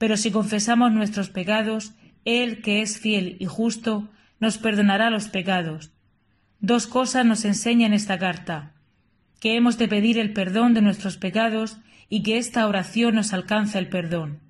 Pero 0.00 0.16
si 0.16 0.30
confesamos 0.30 0.92
nuestros 0.92 1.28
pecados, 1.28 1.92
Él, 2.24 2.62
que 2.62 2.80
es 2.80 2.98
fiel 2.98 3.36
y 3.38 3.44
justo, 3.44 4.08
nos 4.38 4.56
perdonará 4.56 5.10
los 5.10 5.28
pecados. 5.28 5.92
Dos 6.58 6.86
cosas 6.86 7.26
nos 7.26 7.44
enseña 7.44 7.86
en 7.86 7.92
esta 7.92 8.18
carta 8.18 8.72
que 9.40 9.56
hemos 9.56 9.76
de 9.76 9.88
pedir 9.88 10.18
el 10.18 10.32
perdón 10.32 10.72
de 10.72 10.80
nuestros 10.80 11.18
pecados 11.18 11.76
y 12.08 12.22
que 12.22 12.38
esta 12.38 12.66
oración 12.66 13.16
nos 13.16 13.34
alcanza 13.34 13.78
el 13.78 13.88
perdón. 13.88 14.40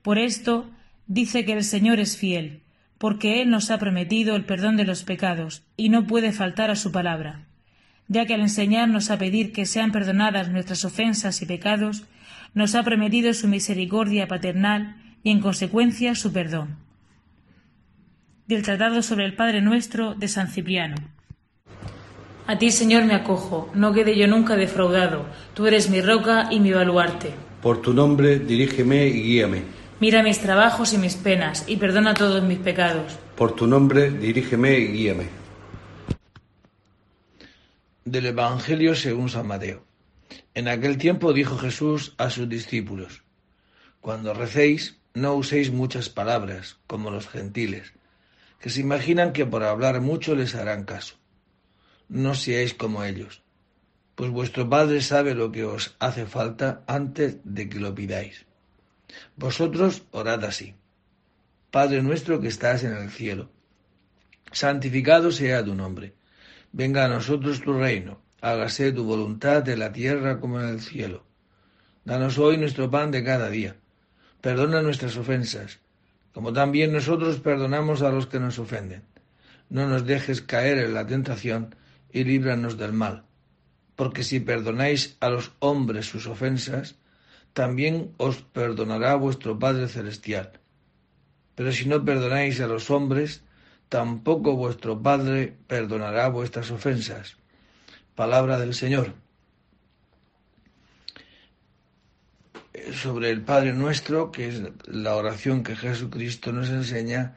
Por 0.00 0.16
esto 0.16 0.70
dice 1.06 1.44
que 1.44 1.52
el 1.52 1.64
Señor 1.64 2.00
es 2.00 2.16
fiel, 2.16 2.62
porque 2.96 3.42
Él 3.42 3.50
nos 3.50 3.70
ha 3.70 3.76
prometido 3.76 4.34
el 4.34 4.46
perdón 4.46 4.78
de 4.78 4.86
los 4.86 5.02
pecados, 5.04 5.62
y 5.76 5.90
no 5.90 6.06
puede 6.06 6.32
faltar 6.32 6.70
a 6.70 6.76
su 6.76 6.90
palabra, 6.90 7.44
ya 8.08 8.24
que 8.24 8.32
al 8.32 8.40
enseñarnos 8.40 9.10
a 9.10 9.18
pedir 9.18 9.52
que 9.52 9.66
sean 9.66 9.92
perdonadas 9.92 10.48
nuestras 10.48 10.86
ofensas 10.86 11.42
y 11.42 11.46
pecados, 11.46 12.04
nos 12.56 12.74
ha 12.74 12.82
prometido 12.82 13.34
su 13.34 13.48
misericordia 13.48 14.26
paternal 14.28 14.96
y 15.22 15.30
en 15.30 15.40
consecuencia 15.40 16.14
su 16.14 16.32
perdón. 16.32 16.78
Del 18.46 18.62
Tratado 18.62 19.02
sobre 19.02 19.26
el 19.26 19.34
Padre 19.34 19.60
Nuestro 19.60 20.14
de 20.14 20.26
San 20.26 20.48
Cipriano. 20.48 20.96
A 22.46 22.56
ti, 22.56 22.70
Señor, 22.70 23.04
me 23.04 23.14
acojo, 23.14 23.70
no 23.74 23.92
quede 23.92 24.16
yo 24.16 24.26
nunca 24.26 24.56
defraudado, 24.56 25.26
tú 25.52 25.66
eres 25.66 25.90
mi 25.90 26.00
roca 26.00 26.48
y 26.50 26.60
mi 26.60 26.72
baluarte. 26.72 27.34
Por 27.60 27.82
tu 27.82 27.92
nombre, 27.92 28.38
dirígeme 28.38 29.06
y 29.06 29.22
guíame. 29.22 29.62
Mira 30.00 30.22
mis 30.22 30.38
trabajos 30.38 30.94
y 30.94 30.98
mis 30.98 31.14
penas, 31.14 31.64
y 31.66 31.76
perdona 31.76 32.14
todos 32.14 32.42
mis 32.42 32.58
pecados. 32.58 33.18
Por 33.36 33.54
tu 33.54 33.66
nombre, 33.66 34.10
dirígeme 34.10 34.78
y 34.78 34.86
guíame. 34.92 35.26
Del 38.06 38.26
Evangelio 38.26 38.94
según 38.94 39.28
San 39.28 39.46
Mateo. 39.46 39.85
En 40.56 40.68
aquel 40.68 40.96
tiempo 40.96 41.34
dijo 41.34 41.58
Jesús 41.58 42.14
a 42.16 42.30
sus 42.30 42.48
discípulos, 42.48 43.24
Cuando 44.00 44.32
recéis, 44.32 44.98
no 45.12 45.34
uséis 45.34 45.70
muchas 45.70 46.08
palabras, 46.08 46.78
como 46.86 47.10
los 47.10 47.28
gentiles, 47.28 47.92
que 48.58 48.70
se 48.70 48.80
imaginan 48.80 49.34
que 49.34 49.44
por 49.44 49.62
hablar 49.64 50.00
mucho 50.00 50.34
les 50.34 50.54
harán 50.54 50.84
caso. 50.84 51.16
No 52.08 52.34
seáis 52.34 52.72
como 52.72 53.04
ellos, 53.04 53.42
pues 54.14 54.30
vuestro 54.30 54.66
Padre 54.66 55.02
sabe 55.02 55.34
lo 55.34 55.52
que 55.52 55.66
os 55.66 55.94
hace 55.98 56.24
falta 56.24 56.82
antes 56.86 57.36
de 57.44 57.68
que 57.68 57.78
lo 57.78 57.94
pidáis. 57.94 58.46
Vosotros 59.36 60.04
orad 60.10 60.42
así. 60.42 60.74
Padre 61.70 62.02
nuestro 62.02 62.40
que 62.40 62.48
estás 62.48 62.82
en 62.82 62.96
el 62.96 63.10
cielo, 63.10 63.50
santificado 64.52 65.32
sea 65.32 65.62
tu 65.62 65.74
nombre. 65.74 66.14
Venga 66.72 67.04
a 67.04 67.08
nosotros 67.08 67.60
tu 67.60 67.74
reino 67.74 68.24
hágase 68.46 68.92
tu 68.92 69.02
voluntad 69.02 69.68
en 69.68 69.80
la 69.80 69.92
tierra 69.92 70.38
como 70.38 70.60
en 70.60 70.68
el 70.68 70.80
cielo. 70.80 71.24
Danos 72.04 72.38
hoy 72.38 72.56
nuestro 72.56 72.88
pan 72.88 73.10
de 73.10 73.24
cada 73.24 73.50
día. 73.50 73.74
Perdona 74.40 74.82
nuestras 74.82 75.16
ofensas, 75.16 75.80
como 76.32 76.52
también 76.52 76.92
nosotros 76.92 77.40
perdonamos 77.40 78.02
a 78.02 78.10
los 78.10 78.28
que 78.28 78.38
nos 78.38 78.60
ofenden. 78.60 79.02
No 79.68 79.88
nos 79.88 80.06
dejes 80.06 80.42
caer 80.42 80.78
en 80.78 80.94
la 80.94 81.04
tentación 81.04 81.74
y 82.12 82.22
líbranos 82.22 82.78
del 82.78 82.92
mal. 82.92 83.24
Porque 83.96 84.22
si 84.22 84.38
perdonáis 84.38 85.16
a 85.18 85.28
los 85.28 85.50
hombres 85.58 86.06
sus 86.06 86.28
ofensas, 86.28 86.94
también 87.52 88.12
os 88.16 88.42
perdonará 88.42 89.16
vuestro 89.16 89.58
Padre 89.58 89.88
Celestial. 89.88 90.60
Pero 91.56 91.72
si 91.72 91.88
no 91.88 92.04
perdonáis 92.04 92.60
a 92.60 92.68
los 92.68 92.90
hombres, 92.90 93.42
tampoco 93.88 94.54
vuestro 94.54 95.02
Padre 95.02 95.56
perdonará 95.66 96.28
vuestras 96.28 96.70
ofensas. 96.70 97.38
Palabra 98.16 98.58
del 98.58 98.74
Señor. 98.74 99.12
Sobre 103.02 103.30
el 103.30 103.42
Padre 103.42 103.74
Nuestro, 103.74 104.32
que 104.32 104.48
es 104.48 104.62
la 104.86 105.16
oración 105.16 105.62
que 105.62 105.76
Jesucristo 105.76 106.50
nos 106.50 106.70
enseña, 106.70 107.36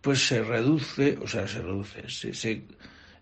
pues 0.00 0.26
se 0.26 0.42
reduce, 0.42 1.18
o 1.20 1.26
sea, 1.26 1.48
se 1.48 1.60
reduce, 1.60 2.04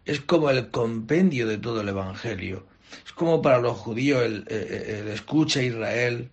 es 0.04 0.20
como 0.20 0.50
el 0.50 0.70
compendio 0.70 1.46
de 1.46 1.58
todo 1.58 1.80
el 1.80 1.88
Evangelio. 1.88 2.66
Es 3.06 3.12
como 3.12 3.40
para 3.40 3.58
los 3.58 3.78
judíos 3.78 4.22
el, 4.22 4.44
el, 4.48 5.08
escucha 5.08 5.62
Israel, 5.62 6.28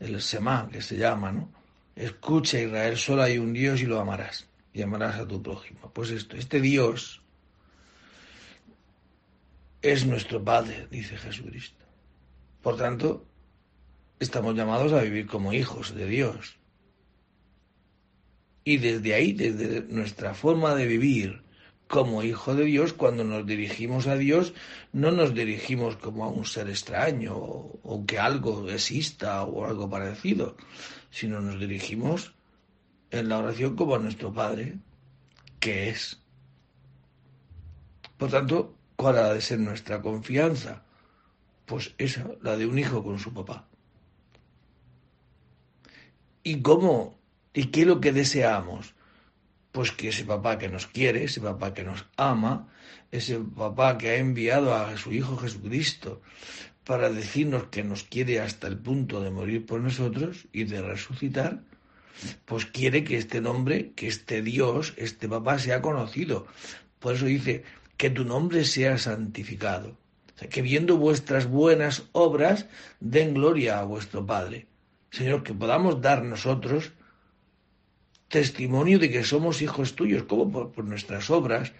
el 0.00 0.20
Semá, 0.20 0.68
que 0.72 0.82
se 0.82 0.96
llama, 0.96 1.30
¿no? 1.30 1.52
Escucha 1.94 2.58
Israel, 2.58 2.96
solo 2.96 3.22
hay 3.22 3.38
un 3.38 3.52
Dios 3.52 3.80
y 3.80 3.86
lo 3.86 4.00
amarás, 4.00 4.48
y 4.72 4.82
amarás 4.82 5.20
a 5.20 5.28
tu 5.28 5.40
prójimo. 5.40 5.90
Pues 5.92 6.10
esto, 6.10 6.36
este 6.36 6.60
Dios 6.60 7.20
es 9.82 10.06
nuestro 10.06 10.42
Padre, 10.42 10.86
dice 10.90 11.16
Jesucristo. 11.16 11.84
Por 12.62 12.76
tanto, 12.76 13.26
estamos 14.18 14.54
llamados 14.54 14.92
a 14.92 15.02
vivir 15.02 15.26
como 15.26 15.52
hijos 15.52 15.94
de 15.94 16.06
Dios. 16.06 16.58
Y 18.64 18.76
desde 18.76 19.14
ahí, 19.14 19.32
desde 19.32 19.82
nuestra 19.82 20.34
forma 20.34 20.74
de 20.74 20.86
vivir 20.86 21.42
como 21.88 22.22
hijo 22.22 22.54
de 22.54 22.64
Dios, 22.66 22.92
cuando 22.92 23.24
nos 23.24 23.46
dirigimos 23.46 24.06
a 24.06 24.16
Dios, 24.16 24.52
no 24.92 25.10
nos 25.10 25.34
dirigimos 25.34 25.96
como 25.96 26.24
a 26.24 26.28
un 26.28 26.44
ser 26.44 26.68
extraño 26.68 27.34
o, 27.36 28.04
que 28.06 28.18
algo 28.18 28.68
exista 28.70 29.42
o 29.42 29.64
algo 29.64 29.90
parecido, 29.90 30.56
sino 31.10 31.40
nos 31.40 31.58
dirigimos 31.58 32.32
en 33.10 33.28
la 33.28 33.38
oración 33.38 33.74
como 33.74 33.96
a 33.96 33.98
nuestro 33.98 34.32
Padre, 34.32 34.78
que 35.58 35.88
es. 35.88 36.22
Por 38.18 38.30
tanto, 38.30 38.76
¿Cuál 39.00 39.18
ha 39.18 39.32
de 39.32 39.40
ser 39.40 39.58
nuestra 39.58 40.02
confianza? 40.02 40.82
Pues 41.64 41.94
esa, 41.96 42.26
la 42.42 42.56
de 42.58 42.66
un 42.66 42.78
hijo 42.78 43.02
con 43.02 43.18
su 43.18 43.32
papá. 43.32 43.66
¿Y 46.42 46.60
cómo? 46.60 47.18
¿Y 47.54 47.66
qué 47.66 47.80
es 47.82 47.86
lo 47.86 48.00
que 48.00 48.12
deseamos? 48.12 48.94
pues 49.72 49.92
que 49.92 50.08
ese 50.08 50.24
papá 50.24 50.58
que 50.58 50.68
nos 50.68 50.86
quiere, 50.86 51.24
ese 51.24 51.40
papá 51.40 51.74
que 51.74 51.84
nos 51.84 52.06
ama, 52.16 52.68
ese 53.10 53.38
papá 53.38 53.98
que 53.98 54.10
ha 54.10 54.16
enviado 54.16 54.74
a 54.74 54.96
su 54.96 55.12
Hijo 55.12 55.36
Jesucristo 55.36 56.20
para 56.84 57.10
decirnos 57.10 57.64
que 57.70 57.84
nos 57.84 58.02
quiere 58.04 58.40
hasta 58.40 58.66
el 58.66 58.78
punto 58.78 59.20
de 59.20 59.30
morir 59.30 59.66
por 59.66 59.80
nosotros 59.80 60.48
y 60.52 60.64
de 60.64 60.82
resucitar, 60.82 61.62
pues 62.44 62.66
quiere 62.66 63.04
que 63.04 63.16
este 63.16 63.40
nombre, 63.40 63.92
que 63.92 64.08
este 64.08 64.42
Dios, 64.42 64.92
este 64.96 65.28
papá 65.28 65.58
sea 65.58 65.80
conocido. 65.80 66.46
Por 66.98 67.14
eso 67.14 67.26
dice, 67.26 67.64
que 68.00 68.08
tu 68.08 68.24
nombre 68.24 68.64
sea 68.64 68.96
santificado. 68.96 69.98
que 70.48 70.62
viendo 70.62 70.96
vuestras 70.96 71.44
buenas 71.46 72.08
obras 72.12 72.64
den 72.98 73.34
gloria 73.34 73.78
a 73.78 73.84
vuestro 73.84 74.24
Padre. 74.24 74.58
Señor, 75.10 75.42
que 75.42 75.52
podamos 75.52 76.00
dar 76.00 76.24
nosotros 76.24 76.92
testimonio 78.28 78.98
de 78.98 79.10
que 79.10 79.22
somos 79.22 79.60
hijos 79.60 79.96
tuyos, 79.96 80.22
como 80.22 80.72
por, 80.72 80.82
nuestras 80.82 81.28
obras. 81.28 81.74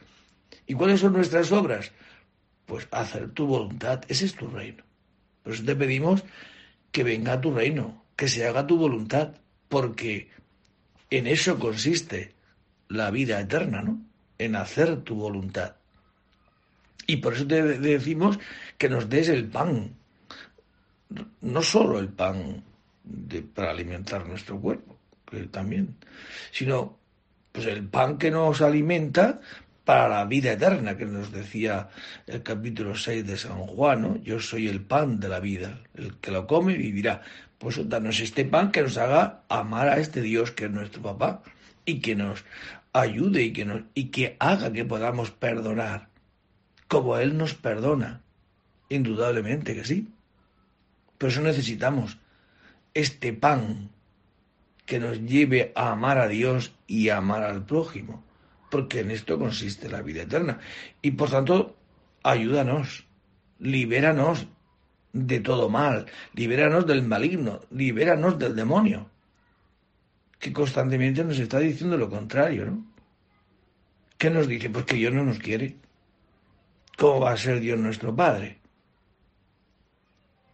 ¿Y 0.67 0.75
cuáles 0.75 1.01
son 1.01 1.15
nuestras 1.15 1.53
obras? 1.53 1.93
Pues 2.67 2.87
hacer 2.91 3.31
tu 3.31 3.47
voluntad, 3.47 4.05
ese 4.09 4.27
es 4.27 4.35
tu 4.35 4.47
reino. 4.47 4.85
Por 5.43 5.55
eso 5.55 5.65
te 5.65 5.75
pedimos 5.75 6.23
que 6.93 7.03
venga 7.03 7.41
tu 7.41 7.51
reino, 7.55 8.05
que 8.15 8.29
se 8.29 8.47
haga 8.47 8.67
tu 8.67 8.77
voluntad, 8.77 9.37
porque 9.71 10.29
en 11.09 11.27
eso 11.27 11.59
consiste 11.59 12.35
la 12.89 13.11
vida 13.11 13.41
eterna, 13.41 13.81
¿no? 13.81 14.03
En 14.37 14.55
hacer 14.55 15.01
tu 15.01 15.15
voluntad. 15.15 15.80
Y 17.07 17.17
por 17.17 17.35
eso 17.35 17.47
te 17.47 17.63
decimos 17.63 18.39
que 18.79 18.89
nos 18.89 19.09
des 19.09 19.29
el 19.29 19.47
pan, 19.47 19.95
no 21.41 21.63
solo 21.63 21.99
el 21.99 22.09
pan 22.09 22.63
para 23.55 23.71
alimentar 23.71 24.27
nuestro 24.27 24.61
cuerpo, 24.61 24.97
que 25.29 25.41
también, 25.45 25.97
sino 26.53 26.99
pues 27.53 27.67
el 27.67 27.89
pan 27.89 28.19
que 28.19 28.31
nos 28.31 28.61
alimenta 28.61 29.41
para 29.85 30.09
la 30.09 30.25
vida 30.25 30.53
eterna, 30.53 30.97
que 30.97 31.05
nos 31.05 31.33
decía 31.33 31.89
el 32.27 32.43
capítulo 32.43 32.95
6 32.95 33.27
de 33.27 33.37
San 33.37 33.59
Juan, 33.59 34.23
Yo 34.23 34.39
soy 34.39 34.69
el 34.69 34.83
pan 34.83 35.19
de 35.19 35.29
la 35.29 35.41
vida, 35.41 35.81
el 35.95 36.17
que 36.19 36.31
lo 36.31 36.47
come 36.47 36.75
vivirá. 36.75 37.23
Pues 37.59 37.89
danos 37.89 38.21
este 38.21 38.45
pan 38.45 38.71
que 38.71 38.83
nos 38.83 38.97
haga 38.97 39.43
amar 39.49 39.89
a 39.89 39.99
este 39.99 40.23
Dios 40.23 40.53
que 40.53 40.67
es 40.67 40.71
nuestro 40.71 41.03
papá 41.03 41.43
y 41.85 42.01
que 42.01 42.15
nos 42.15 42.45
ayude 42.93 43.43
y 43.43 43.53
que, 43.53 43.65
nos, 43.65 43.83
y 43.95 44.05
que 44.07 44.37
haga 44.39 44.73
que 44.73 44.85
podamos 44.85 45.31
perdonar 45.31 46.10
como 46.91 47.17
Él 47.17 47.39
nos 47.39 47.55
perdona. 47.55 48.21
Indudablemente 48.89 49.77
que 49.77 49.85
sí. 49.85 50.13
Por 51.19 51.31
eso 51.31 51.41
necesitamos 51.41 52.19
este 52.95 53.33
pan 53.33 53.91
que 54.87 54.99
nos 54.99 55.21
lleve 55.21 55.71
a 55.77 55.93
amar 55.93 56.19
a 56.19 56.27
Dios 56.27 56.75
y 56.89 57.11
a 57.11 57.19
amar 57.19 57.45
al 57.45 57.65
prójimo, 57.65 58.25
porque 58.73 59.01
en 59.01 59.13
esto 59.13 59.39
consiste 59.39 59.89
la 59.89 60.03
vida 60.03 60.23
eterna. 60.23 60.59
Y 61.01 61.13
por 61.13 61.31
tanto, 61.31 61.77
ayúdanos, 62.25 63.07
libéranos 63.61 64.49
de 65.13 65.39
todo 65.39 65.69
mal, 65.69 66.07
libéranos 66.35 66.89
del 66.89 67.05
maligno, 67.05 67.61
libéranos 67.71 68.37
del 68.37 68.57
demonio, 68.57 69.09
que 70.41 70.53
constantemente 70.53 71.23
nos 71.23 71.39
está 71.39 71.61
diciendo 71.61 71.97
lo 71.97 72.11
contrario, 72.11 72.67
¿no? 72.67 72.85
¿Qué 74.19 74.29
nos 74.29 74.49
dice? 74.49 74.71
Pues 74.71 74.87
que 74.87 74.97
Dios 74.97 75.15
no 75.15 75.25
nos 75.25 75.39
quiere. 75.39 75.77
¿Cómo 77.01 77.21
va 77.21 77.33
a 77.33 77.37
ser 77.39 77.61
Dios 77.61 77.79
nuestro 77.79 78.15
Padre? 78.15 78.59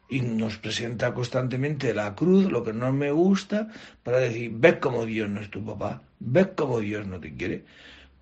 y 0.09 0.21
nos 0.21 0.59
presenta 0.59 1.13
constantemente 1.13 1.93
la 1.93 2.15
cruz, 2.15 2.45
lo 2.45 2.63
que 2.63 2.73
no 2.73 2.93
me 2.93 3.11
gusta, 3.11 3.69
para 4.05 4.19
decir, 4.19 4.53
ves 4.55 4.77
como 4.77 5.05
Dios 5.05 5.29
no 5.29 5.41
es 5.41 5.51
tu 5.51 5.65
papá, 5.65 6.01
ves 6.21 6.51
como 6.55 6.79
Dios 6.79 7.05
no 7.09 7.19
te 7.19 7.35
quiere. 7.35 7.65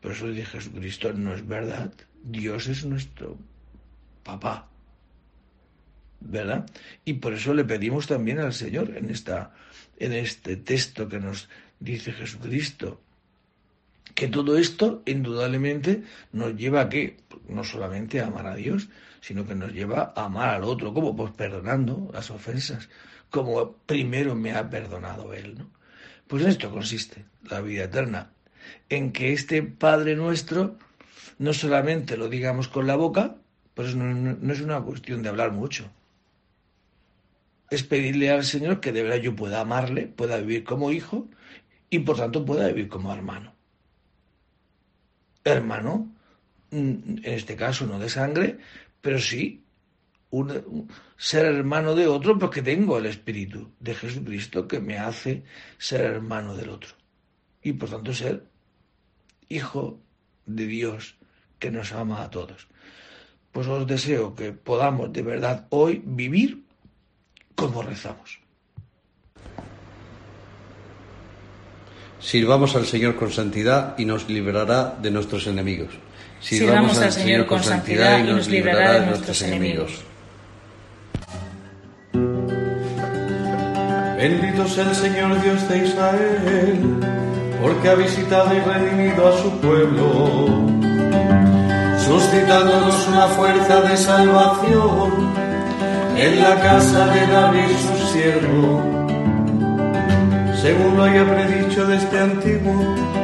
Por 0.00 0.12
eso 0.12 0.28
dice 0.28 0.46
Jesucristo, 0.46 1.12
no 1.12 1.34
es 1.34 1.46
verdad, 1.46 1.92
Dios 2.22 2.68
es 2.68 2.86
nuestro 2.86 3.36
papá. 4.22 4.66
¿Verdad? 6.20 6.64
Y 7.04 7.12
por 7.12 7.34
eso 7.34 7.52
le 7.52 7.66
pedimos 7.66 8.06
también 8.06 8.38
al 8.38 8.54
Señor 8.54 8.96
en, 8.96 9.10
esta, 9.10 9.52
en 9.98 10.14
este 10.14 10.56
texto 10.56 11.06
que 11.06 11.20
nos 11.20 11.50
dice 11.80 12.12
Jesucristo, 12.12 12.98
que 14.14 14.28
todo 14.28 14.56
esto 14.56 15.02
indudablemente 15.04 16.02
nos 16.32 16.56
lleva 16.56 16.82
a 16.82 16.88
que 16.88 17.18
no 17.48 17.64
solamente 17.64 18.20
a 18.20 18.26
amar 18.26 18.46
a 18.46 18.54
Dios, 18.54 18.88
sino 19.20 19.46
que 19.46 19.54
nos 19.54 19.72
lleva 19.72 20.12
a 20.16 20.24
amar 20.24 20.50
al 20.50 20.64
otro, 20.64 20.92
como 20.92 21.14
pues 21.14 21.32
perdonando 21.32 22.10
las 22.12 22.30
ofensas, 22.30 22.88
como 23.30 23.72
primero 23.86 24.34
me 24.34 24.52
ha 24.52 24.68
perdonado 24.68 25.34
Él. 25.34 25.58
¿no? 25.58 25.70
Pues 26.26 26.42
en 26.42 26.50
esto 26.50 26.70
consiste 26.70 27.24
la 27.42 27.60
vida 27.60 27.84
eterna, 27.84 28.30
en 28.88 29.12
que 29.12 29.32
este 29.32 29.62
Padre 29.62 30.16
nuestro 30.16 30.78
no 31.38 31.52
solamente 31.52 32.16
lo 32.16 32.28
digamos 32.28 32.68
con 32.68 32.86
la 32.86 32.96
boca, 32.96 33.36
pues 33.74 33.96
no, 33.96 34.04
no 34.14 34.52
es 34.52 34.60
una 34.60 34.80
cuestión 34.80 35.22
de 35.22 35.28
hablar 35.28 35.52
mucho, 35.52 35.90
es 37.70 37.82
pedirle 37.82 38.30
al 38.30 38.44
Señor 38.44 38.80
que 38.80 38.92
de 38.92 39.02
verdad 39.02 39.18
yo 39.18 39.34
pueda 39.34 39.60
amarle, 39.60 40.06
pueda 40.06 40.36
vivir 40.38 40.64
como 40.64 40.92
hijo 40.92 41.28
y 41.90 42.00
por 42.00 42.16
tanto 42.16 42.44
pueda 42.44 42.68
vivir 42.68 42.88
como 42.88 43.12
hermano. 43.12 43.54
Hermano, 45.44 46.12
en 46.74 47.20
este 47.24 47.56
caso 47.56 47.86
no 47.86 47.98
de 47.98 48.08
sangre, 48.08 48.58
pero 49.00 49.18
sí 49.18 49.62
un, 50.30 50.88
ser 51.16 51.46
hermano 51.46 51.94
de 51.94 52.08
otro 52.08 52.38
porque 52.38 52.62
tengo 52.62 52.98
el 52.98 53.06
Espíritu 53.06 53.70
de 53.78 53.94
Jesucristo 53.94 54.66
que 54.66 54.80
me 54.80 54.98
hace 54.98 55.44
ser 55.78 56.02
hermano 56.02 56.56
del 56.56 56.70
otro. 56.70 56.90
Y 57.62 57.72
por 57.74 57.88
tanto 57.88 58.12
ser 58.12 58.44
hijo 59.48 60.00
de 60.46 60.66
Dios 60.66 61.16
que 61.58 61.70
nos 61.70 61.92
ama 61.92 62.22
a 62.22 62.30
todos. 62.30 62.66
Pues 63.52 63.68
os 63.68 63.86
deseo 63.86 64.34
que 64.34 64.52
podamos 64.52 65.12
de 65.12 65.22
verdad 65.22 65.66
hoy 65.70 66.02
vivir 66.04 66.64
como 67.54 67.82
rezamos. 67.82 68.40
Sirvamos 72.18 72.74
al 72.74 72.86
Señor 72.86 73.16
con 73.16 73.30
santidad 73.30 73.96
y 73.98 74.06
nos 74.06 74.28
librará 74.28 74.96
de 75.00 75.10
nuestros 75.10 75.46
enemigos. 75.46 75.90
Sirvamos 76.44 76.98
al 76.98 77.10
Señor 77.10 77.46
con 77.46 77.64
santidad 77.64 78.18
y 78.18 78.24
nos 78.24 78.48
librará 78.48 79.00
de 79.00 79.06
nuestros 79.06 79.40
enemigos. 79.40 80.02
Bendito 84.18 84.68
sea 84.68 84.84
el 84.90 84.94
Señor 84.94 85.42
Dios 85.42 85.66
de 85.70 85.78
Israel, 85.78 86.80
porque 87.62 87.88
ha 87.88 87.94
visitado 87.94 88.54
y 88.54 88.60
redimido 88.60 89.26
a 89.26 89.38
su 89.42 89.58
pueblo, 89.60 90.46
suscitándonos 92.06 93.08
una 93.08 93.26
fuerza 93.28 93.80
de 93.80 93.96
salvación 93.96 95.32
en 96.16 96.42
la 96.42 96.60
casa 96.60 97.06
de 97.06 97.26
David 97.26 97.70
su 97.88 98.12
siervo, 98.12 98.82
según 100.60 100.96
lo 100.98 101.04
haya 101.04 101.24
predicho 101.24 101.86
desde 101.86 102.20
antiguo 102.20 103.23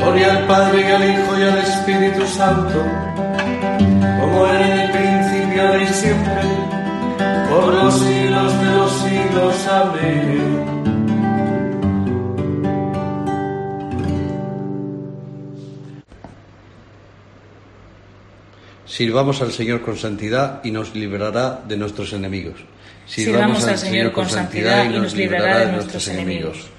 Gloria 0.00 0.32
al 0.32 0.46
Padre 0.46 0.80
y 0.80 0.90
al 0.90 1.10
Hijo 1.10 1.38
y 1.38 1.42
al 1.42 1.58
Espíritu 1.58 2.26
Santo, 2.26 2.82
como 4.20 4.46
era 4.46 4.66
en 4.66 4.80
el 4.80 4.90
principio 4.90 5.82
y 5.82 5.86
siempre, 5.88 6.40
por 7.50 7.74
los 7.74 7.94
siglos 7.98 8.60
de 8.60 8.70
los 8.72 8.92
siglos. 9.02 9.66
Amén. 9.68 10.70
Sirvamos 18.86 19.42
al 19.42 19.52
Señor 19.52 19.82
con 19.82 19.98
santidad 19.98 20.64
y 20.64 20.70
nos 20.70 20.94
librará 20.94 21.62
de 21.68 21.76
nuestros 21.76 22.12
enemigos. 22.14 22.56
Sirvamos 23.06 23.64
al 23.64 23.78
Señor 23.78 24.12
con 24.12 24.28
santidad 24.28 24.84
y 24.86 24.88
nos 24.88 25.14
librará 25.14 25.66
de 25.66 25.72
nuestros 25.72 26.08
enemigos. 26.08 26.70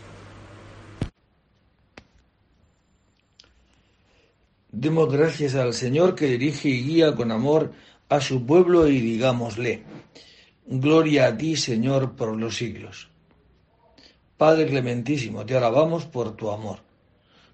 Demos 4.91 5.09
gracias 5.09 5.55
al 5.55 5.73
Señor 5.73 6.15
que 6.15 6.25
dirige 6.25 6.67
y 6.67 6.83
guía 6.83 7.15
con 7.15 7.31
amor 7.31 7.71
a 8.09 8.19
su 8.19 8.45
pueblo 8.45 8.89
y 8.89 8.99
digámosle, 8.99 9.83
Gloria 10.65 11.27
a 11.27 11.37
ti, 11.37 11.55
Señor, 11.55 12.17
por 12.17 12.35
los 12.35 12.57
siglos. 12.57 13.09
Padre 14.35 14.67
clementísimo, 14.67 15.45
te 15.45 15.55
alabamos 15.55 16.07
por 16.07 16.35
tu 16.35 16.51
amor, 16.51 16.79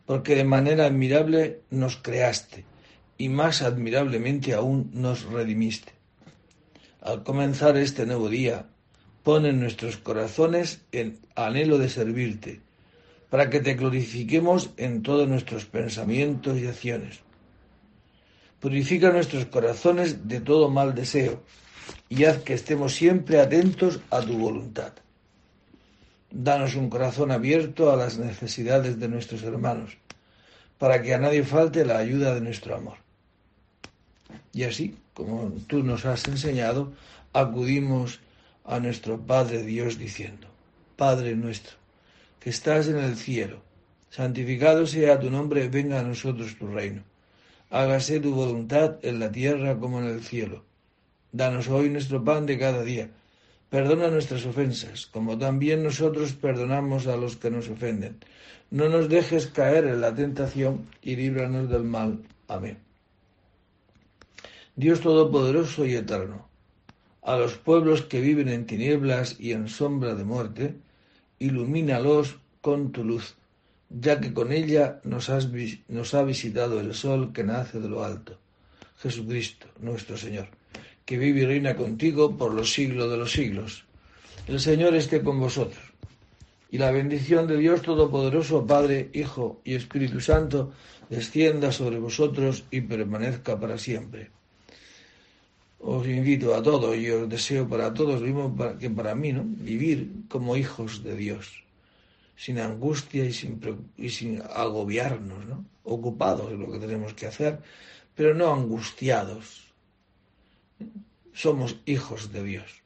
porque 0.07 0.33
de 0.33 0.45
manera 0.45 0.87
admirable 0.87 1.61
nos 1.69 1.97
creaste 1.97 2.65
y 3.19 3.29
más 3.29 3.61
admirablemente 3.61 4.55
aún 4.55 4.89
nos 4.93 5.21
redimiste. 5.25 5.91
Al 7.01 7.21
comenzar 7.21 7.77
este 7.77 8.07
nuevo 8.07 8.29
día, 8.29 8.65
pon 9.21 9.45
en 9.45 9.59
nuestros 9.59 9.97
corazones 9.97 10.81
el 10.91 11.19
anhelo 11.35 11.77
de 11.77 11.89
servirte, 11.89 12.61
para 13.29 13.51
que 13.51 13.59
te 13.59 13.75
glorifiquemos 13.75 14.71
en 14.77 15.03
todos 15.03 15.29
nuestros 15.29 15.65
pensamientos 15.65 16.57
y 16.57 16.65
acciones. 16.65 17.26
Purifica 18.59 19.11
nuestros 19.11 19.45
corazones 19.45 20.27
de 20.27 20.41
todo 20.41 20.69
mal 20.69 20.95
deseo 20.95 21.43
y 22.09 22.25
haz 22.25 22.39
que 22.39 22.53
estemos 22.53 22.95
siempre 22.95 23.39
atentos 23.39 23.99
a 24.09 24.21
tu 24.21 24.37
voluntad. 24.37 24.93
Danos 26.31 26.75
un 26.75 26.89
corazón 26.89 27.31
abierto 27.31 27.91
a 27.91 27.95
las 27.95 28.17
necesidades 28.17 28.99
de 28.99 29.07
nuestros 29.07 29.43
hermanos, 29.43 29.97
para 30.77 31.01
que 31.01 31.13
a 31.13 31.19
nadie 31.19 31.43
falte 31.43 31.85
la 31.85 31.97
ayuda 31.97 32.33
de 32.33 32.41
nuestro 32.41 32.75
amor. 32.75 32.97
Y 34.53 34.63
así, 34.63 34.97
como 35.13 35.51
tú 35.67 35.83
nos 35.83 36.05
has 36.05 36.27
enseñado, 36.27 36.93
acudimos 37.33 38.19
a 38.65 38.79
nuestro 38.79 39.19
Padre 39.19 39.63
Dios 39.63 39.97
diciendo, 39.97 40.47
Padre 40.95 41.35
nuestro, 41.35 41.73
que 42.39 42.49
estás 42.49 42.87
en 42.87 42.97
el 42.97 43.15
cielo, 43.15 43.61
santificado 44.09 44.85
sea 44.85 45.19
tu 45.19 45.29
nombre, 45.29 45.69
venga 45.69 45.99
a 45.99 46.03
nosotros 46.03 46.57
tu 46.57 46.67
reino. 46.67 47.03
Hágase 47.69 48.19
tu 48.19 48.33
voluntad 48.33 48.97
en 49.01 49.19
la 49.19 49.31
tierra 49.31 49.77
como 49.77 49.99
en 49.99 50.07
el 50.07 50.23
cielo. 50.23 50.63
Danos 51.31 51.67
hoy 51.67 51.89
nuestro 51.89 52.23
pan 52.23 52.45
de 52.45 52.57
cada 52.57 52.83
día. 52.83 53.09
Perdona 53.69 54.07
nuestras 54.07 54.45
ofensas, 54.45 55.07
como 55.07 55.37
también 55.37 55.83
nosotros 55.83 56.33
perdonamos 56.33 57.07
a 57.07 57.17
los 57.17 57.35
que 57.35 57.51
nos 57.51 57.67
ofenden. 57.67 58.17
No 58.71 58.87
nos 58.87 59.09
dejes 59.09 59.47
caer 59.47 59.85
en 59.85 59.99
la 59.99 60.15
tentación 60.15 60.87
y 61.01 61.15
líbranos 61.15 61.69
del 61.69 61.83
mal. 61.83 62.23
Amén. 62.47 62.77
Dios 64.77 65.01
Todopoderoso 65.01 65.85
y 65.85 65.95
Eterno, 65.95 66.47
a 67.23 67.35
los 67.35 67.57
pueblos 67.57 68.03
que 68.03 68.21
viven 68.21 68.47
en 68.47 68.65
tinieblas 68.65 69.39
y 69.39 69.51
en 69.51 69.67
sombra 69.67 70.15
de 70.15 70.23
muerte, 70.23 70.75
ilumínalos 71.39 72.37
con 72.61 72.91
tu 72.91 73.03
luz, 73.03 73.36
ya 73.89 74.19
que 74.19 74.33
con 74.33 74.51
ella 74.51 74.99
nos, 75.03 75.29
nos 75.87 76.13
ha 76.13 76.23
visitado 76.23 76.79
el 76.79 76.93
sol 76.93 77.31
que 77.33 77.43
nace 77.43 77.79
de 77.79 77.89
lo 77.89 78.03
alto, 78.03 78.37
Jesucristo, 78.97 79.67
nuestro 79.79 80.17
Señor, 80.17 80.47
que 81.05 81.17
vive 81.17 81.41
y 81.41 81.45
reina 81.45 81.75
contigo 81.75 82.37
por 82.37 82.53
los 82.53 82.73
siglos 82.73 83.09
de 83.09 83.17
los 83.17 83.31
siglos. 83.31 83.85
El 84.47 84.59
Señor 84.59 84.95
esté 84.95 85.21
con 85.21 85.39
vosotros. 85.39 85.83
Y 86.69 86.77
la 86.77 86.91
bendición 86.91 87.47
de 87.47 87.57
Dios 87.57 87.81
Todopoderoso, 87.81 88.67
Padre, 88.67 89.09
Hijo 89.13 89.61
y 89.63 89.75
Espíritu 89.75 90.19
Santo, 90.19 90.73
descienda 91.09 91.71
sobre 91.71 91.97
vosotros 91.97 92.65
y 92.71 92.81
permanezca 92.81 93.57
para 93.57 93.77
siempre 93.77 94.31
os 95.79 96.07
invito 96.07 96.55
a 96.55 96.63
todos 96.63 96.97
y 96.97 97.09
os 97.09 97.29
deseo 97.29 97.67
para 97.67 97.93
todos 97.93 98.21
mismo 98.21 98.55
que 98.79 98.89
para 98.89 99.13
mí, 99.15 99.31
¿no? 99.31 99.43
Vivir 99.45 100.11
como 100.27 100.57
hijos 100.57 101.03
de 101.03 101.15
Dios, 101.15 101.63
sin 102.37 102.59
angustia 102.59 103.25
y 103.25 103.33
sin, 103.33 103.59
y 103.97 104.09
sin 104.09 104.41
agobiarnos, 104.41 105.45
¿no? 105.45 105.65
Ocupados 105.83 106.49
en 106.53 106.61
lo 106.61 106.71
que 106.71 106.79
tenemos 106.79 107.13
que 107.13 107.27
hacer, 107.27 107.59
pero 108.15 108.33
no 108.33 108.53
angustiados. 108.53 109.73
Somos 111.33 111.81
hijos 111.85 112.31
de 112.31 112.43
Dios. 112.43 112.83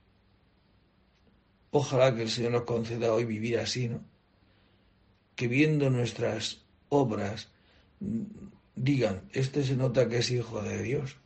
Ojalá 1.70 2.16
que 2.16 2.24
el 2.24 2.30
Señor 2.30 2.54
nos 2.54 2.64
conceda 2.64 3.14
hoy 3.14 3.26
vivir 3.26 3.60
así, 3.60 3.90
¿no? 3.90 4.04
Que 5.36 5.48
viendo 5.48 5.92
nuestras 5.92 6.64
obras 6.90 7.50
digan, 8.76 9.22
este 9.34 9.64
se 9.64 9.76
nota 9.76 10.10
que 10.10 10.18
es 10.18 10.32
hijo 10.32 10.64
de 10.64 10.82
Dios 10.82 11.22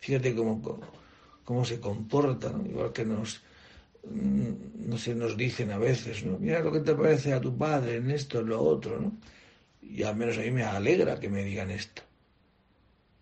Fíjate 0.00 0.34
cómo, 0.34 0.80
cómo, 1.44 1.64
se 1.64 1.78
comportan, 1.78 2.66
igual 2.66 2.92
que 2.92 3.04
nos, 3.04 3.36
mm, 3.36 3.49
no 4.08 4.98
sé, 4.98 5.14
nos 5.14 5.36
dicen 5.36 5.70
a 5.70 5.78
veces, 5.78 6.24
¿no? 6.24 6.38
Mira 6.38 6.60
lo 6.60 6.72
que 6.72 6.80
te 6.80 6.94
parece 6.94 7.32
a 7.32 7.40
tu 7.40 7.56
padre 7.56 7.96
en 7.96 8.10
esto, 8.10 8.40
en 8.40 8.48
lo 8.48 8.62
otro, 8.62 9.00
¿no? 9.00 9.12
Y 9.82 10.02
al 10.02 10.16
menos 10.16 10.38
a 10.38 10.40
mí 10.40 10.50
me 10.50 10.64
alegra 10.64 11.18
que 11.18 11.28
me 11.28 11.44
digan 11.44 11.70
esto. 11.70 12.02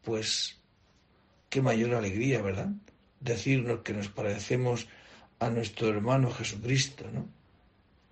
Pues 0.02 0.56
qué 1.48 1.60
mayor 1.60 1.94
alegría, 1.94 2.42
¿verdad? 2.42 2.68
Decirnos 3.20 3.80
que 3.80 3.92
nos 3.92 4.08
parecemos 4.08 4.88
a 5.40 5.50
nuestro 5.50 5.88
hermano 5.88 6.30
Jesucristo, 6.30 7.04
¿no? 7.12 7.26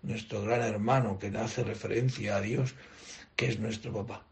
Nuestro 0.03 0.43
gran 0.43 0.63
hermano 0.63 1.19
que 1.19 1.29
hace 1.37 1.65
referencia 1.65 2.37
a 2.37 2.41
Dios, 2.41 2.75
que 3.35 3.49
es 3.49 3.59
nuestro 3.59 3.93
papá. 3.93 4.25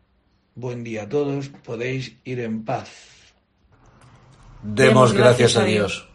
Buen 0.55 0.85
día 0.85 1.05
a 1.05 1.09
todos, 1.09 1.49
podéis 1.49 2.17
ir 2.25 2.41
en 2.41 2.65
paz. 2.65 2.91
Demos 4.63 5.13
gracias 5.13 5.57
a 5.57 5.65
Dios. 5.65 6.09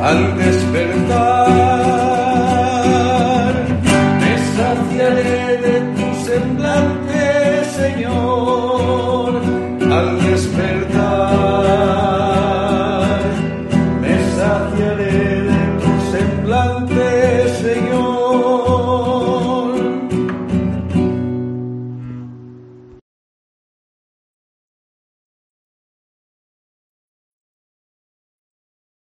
Al 0.00 0.36
despertar 0.36 1.77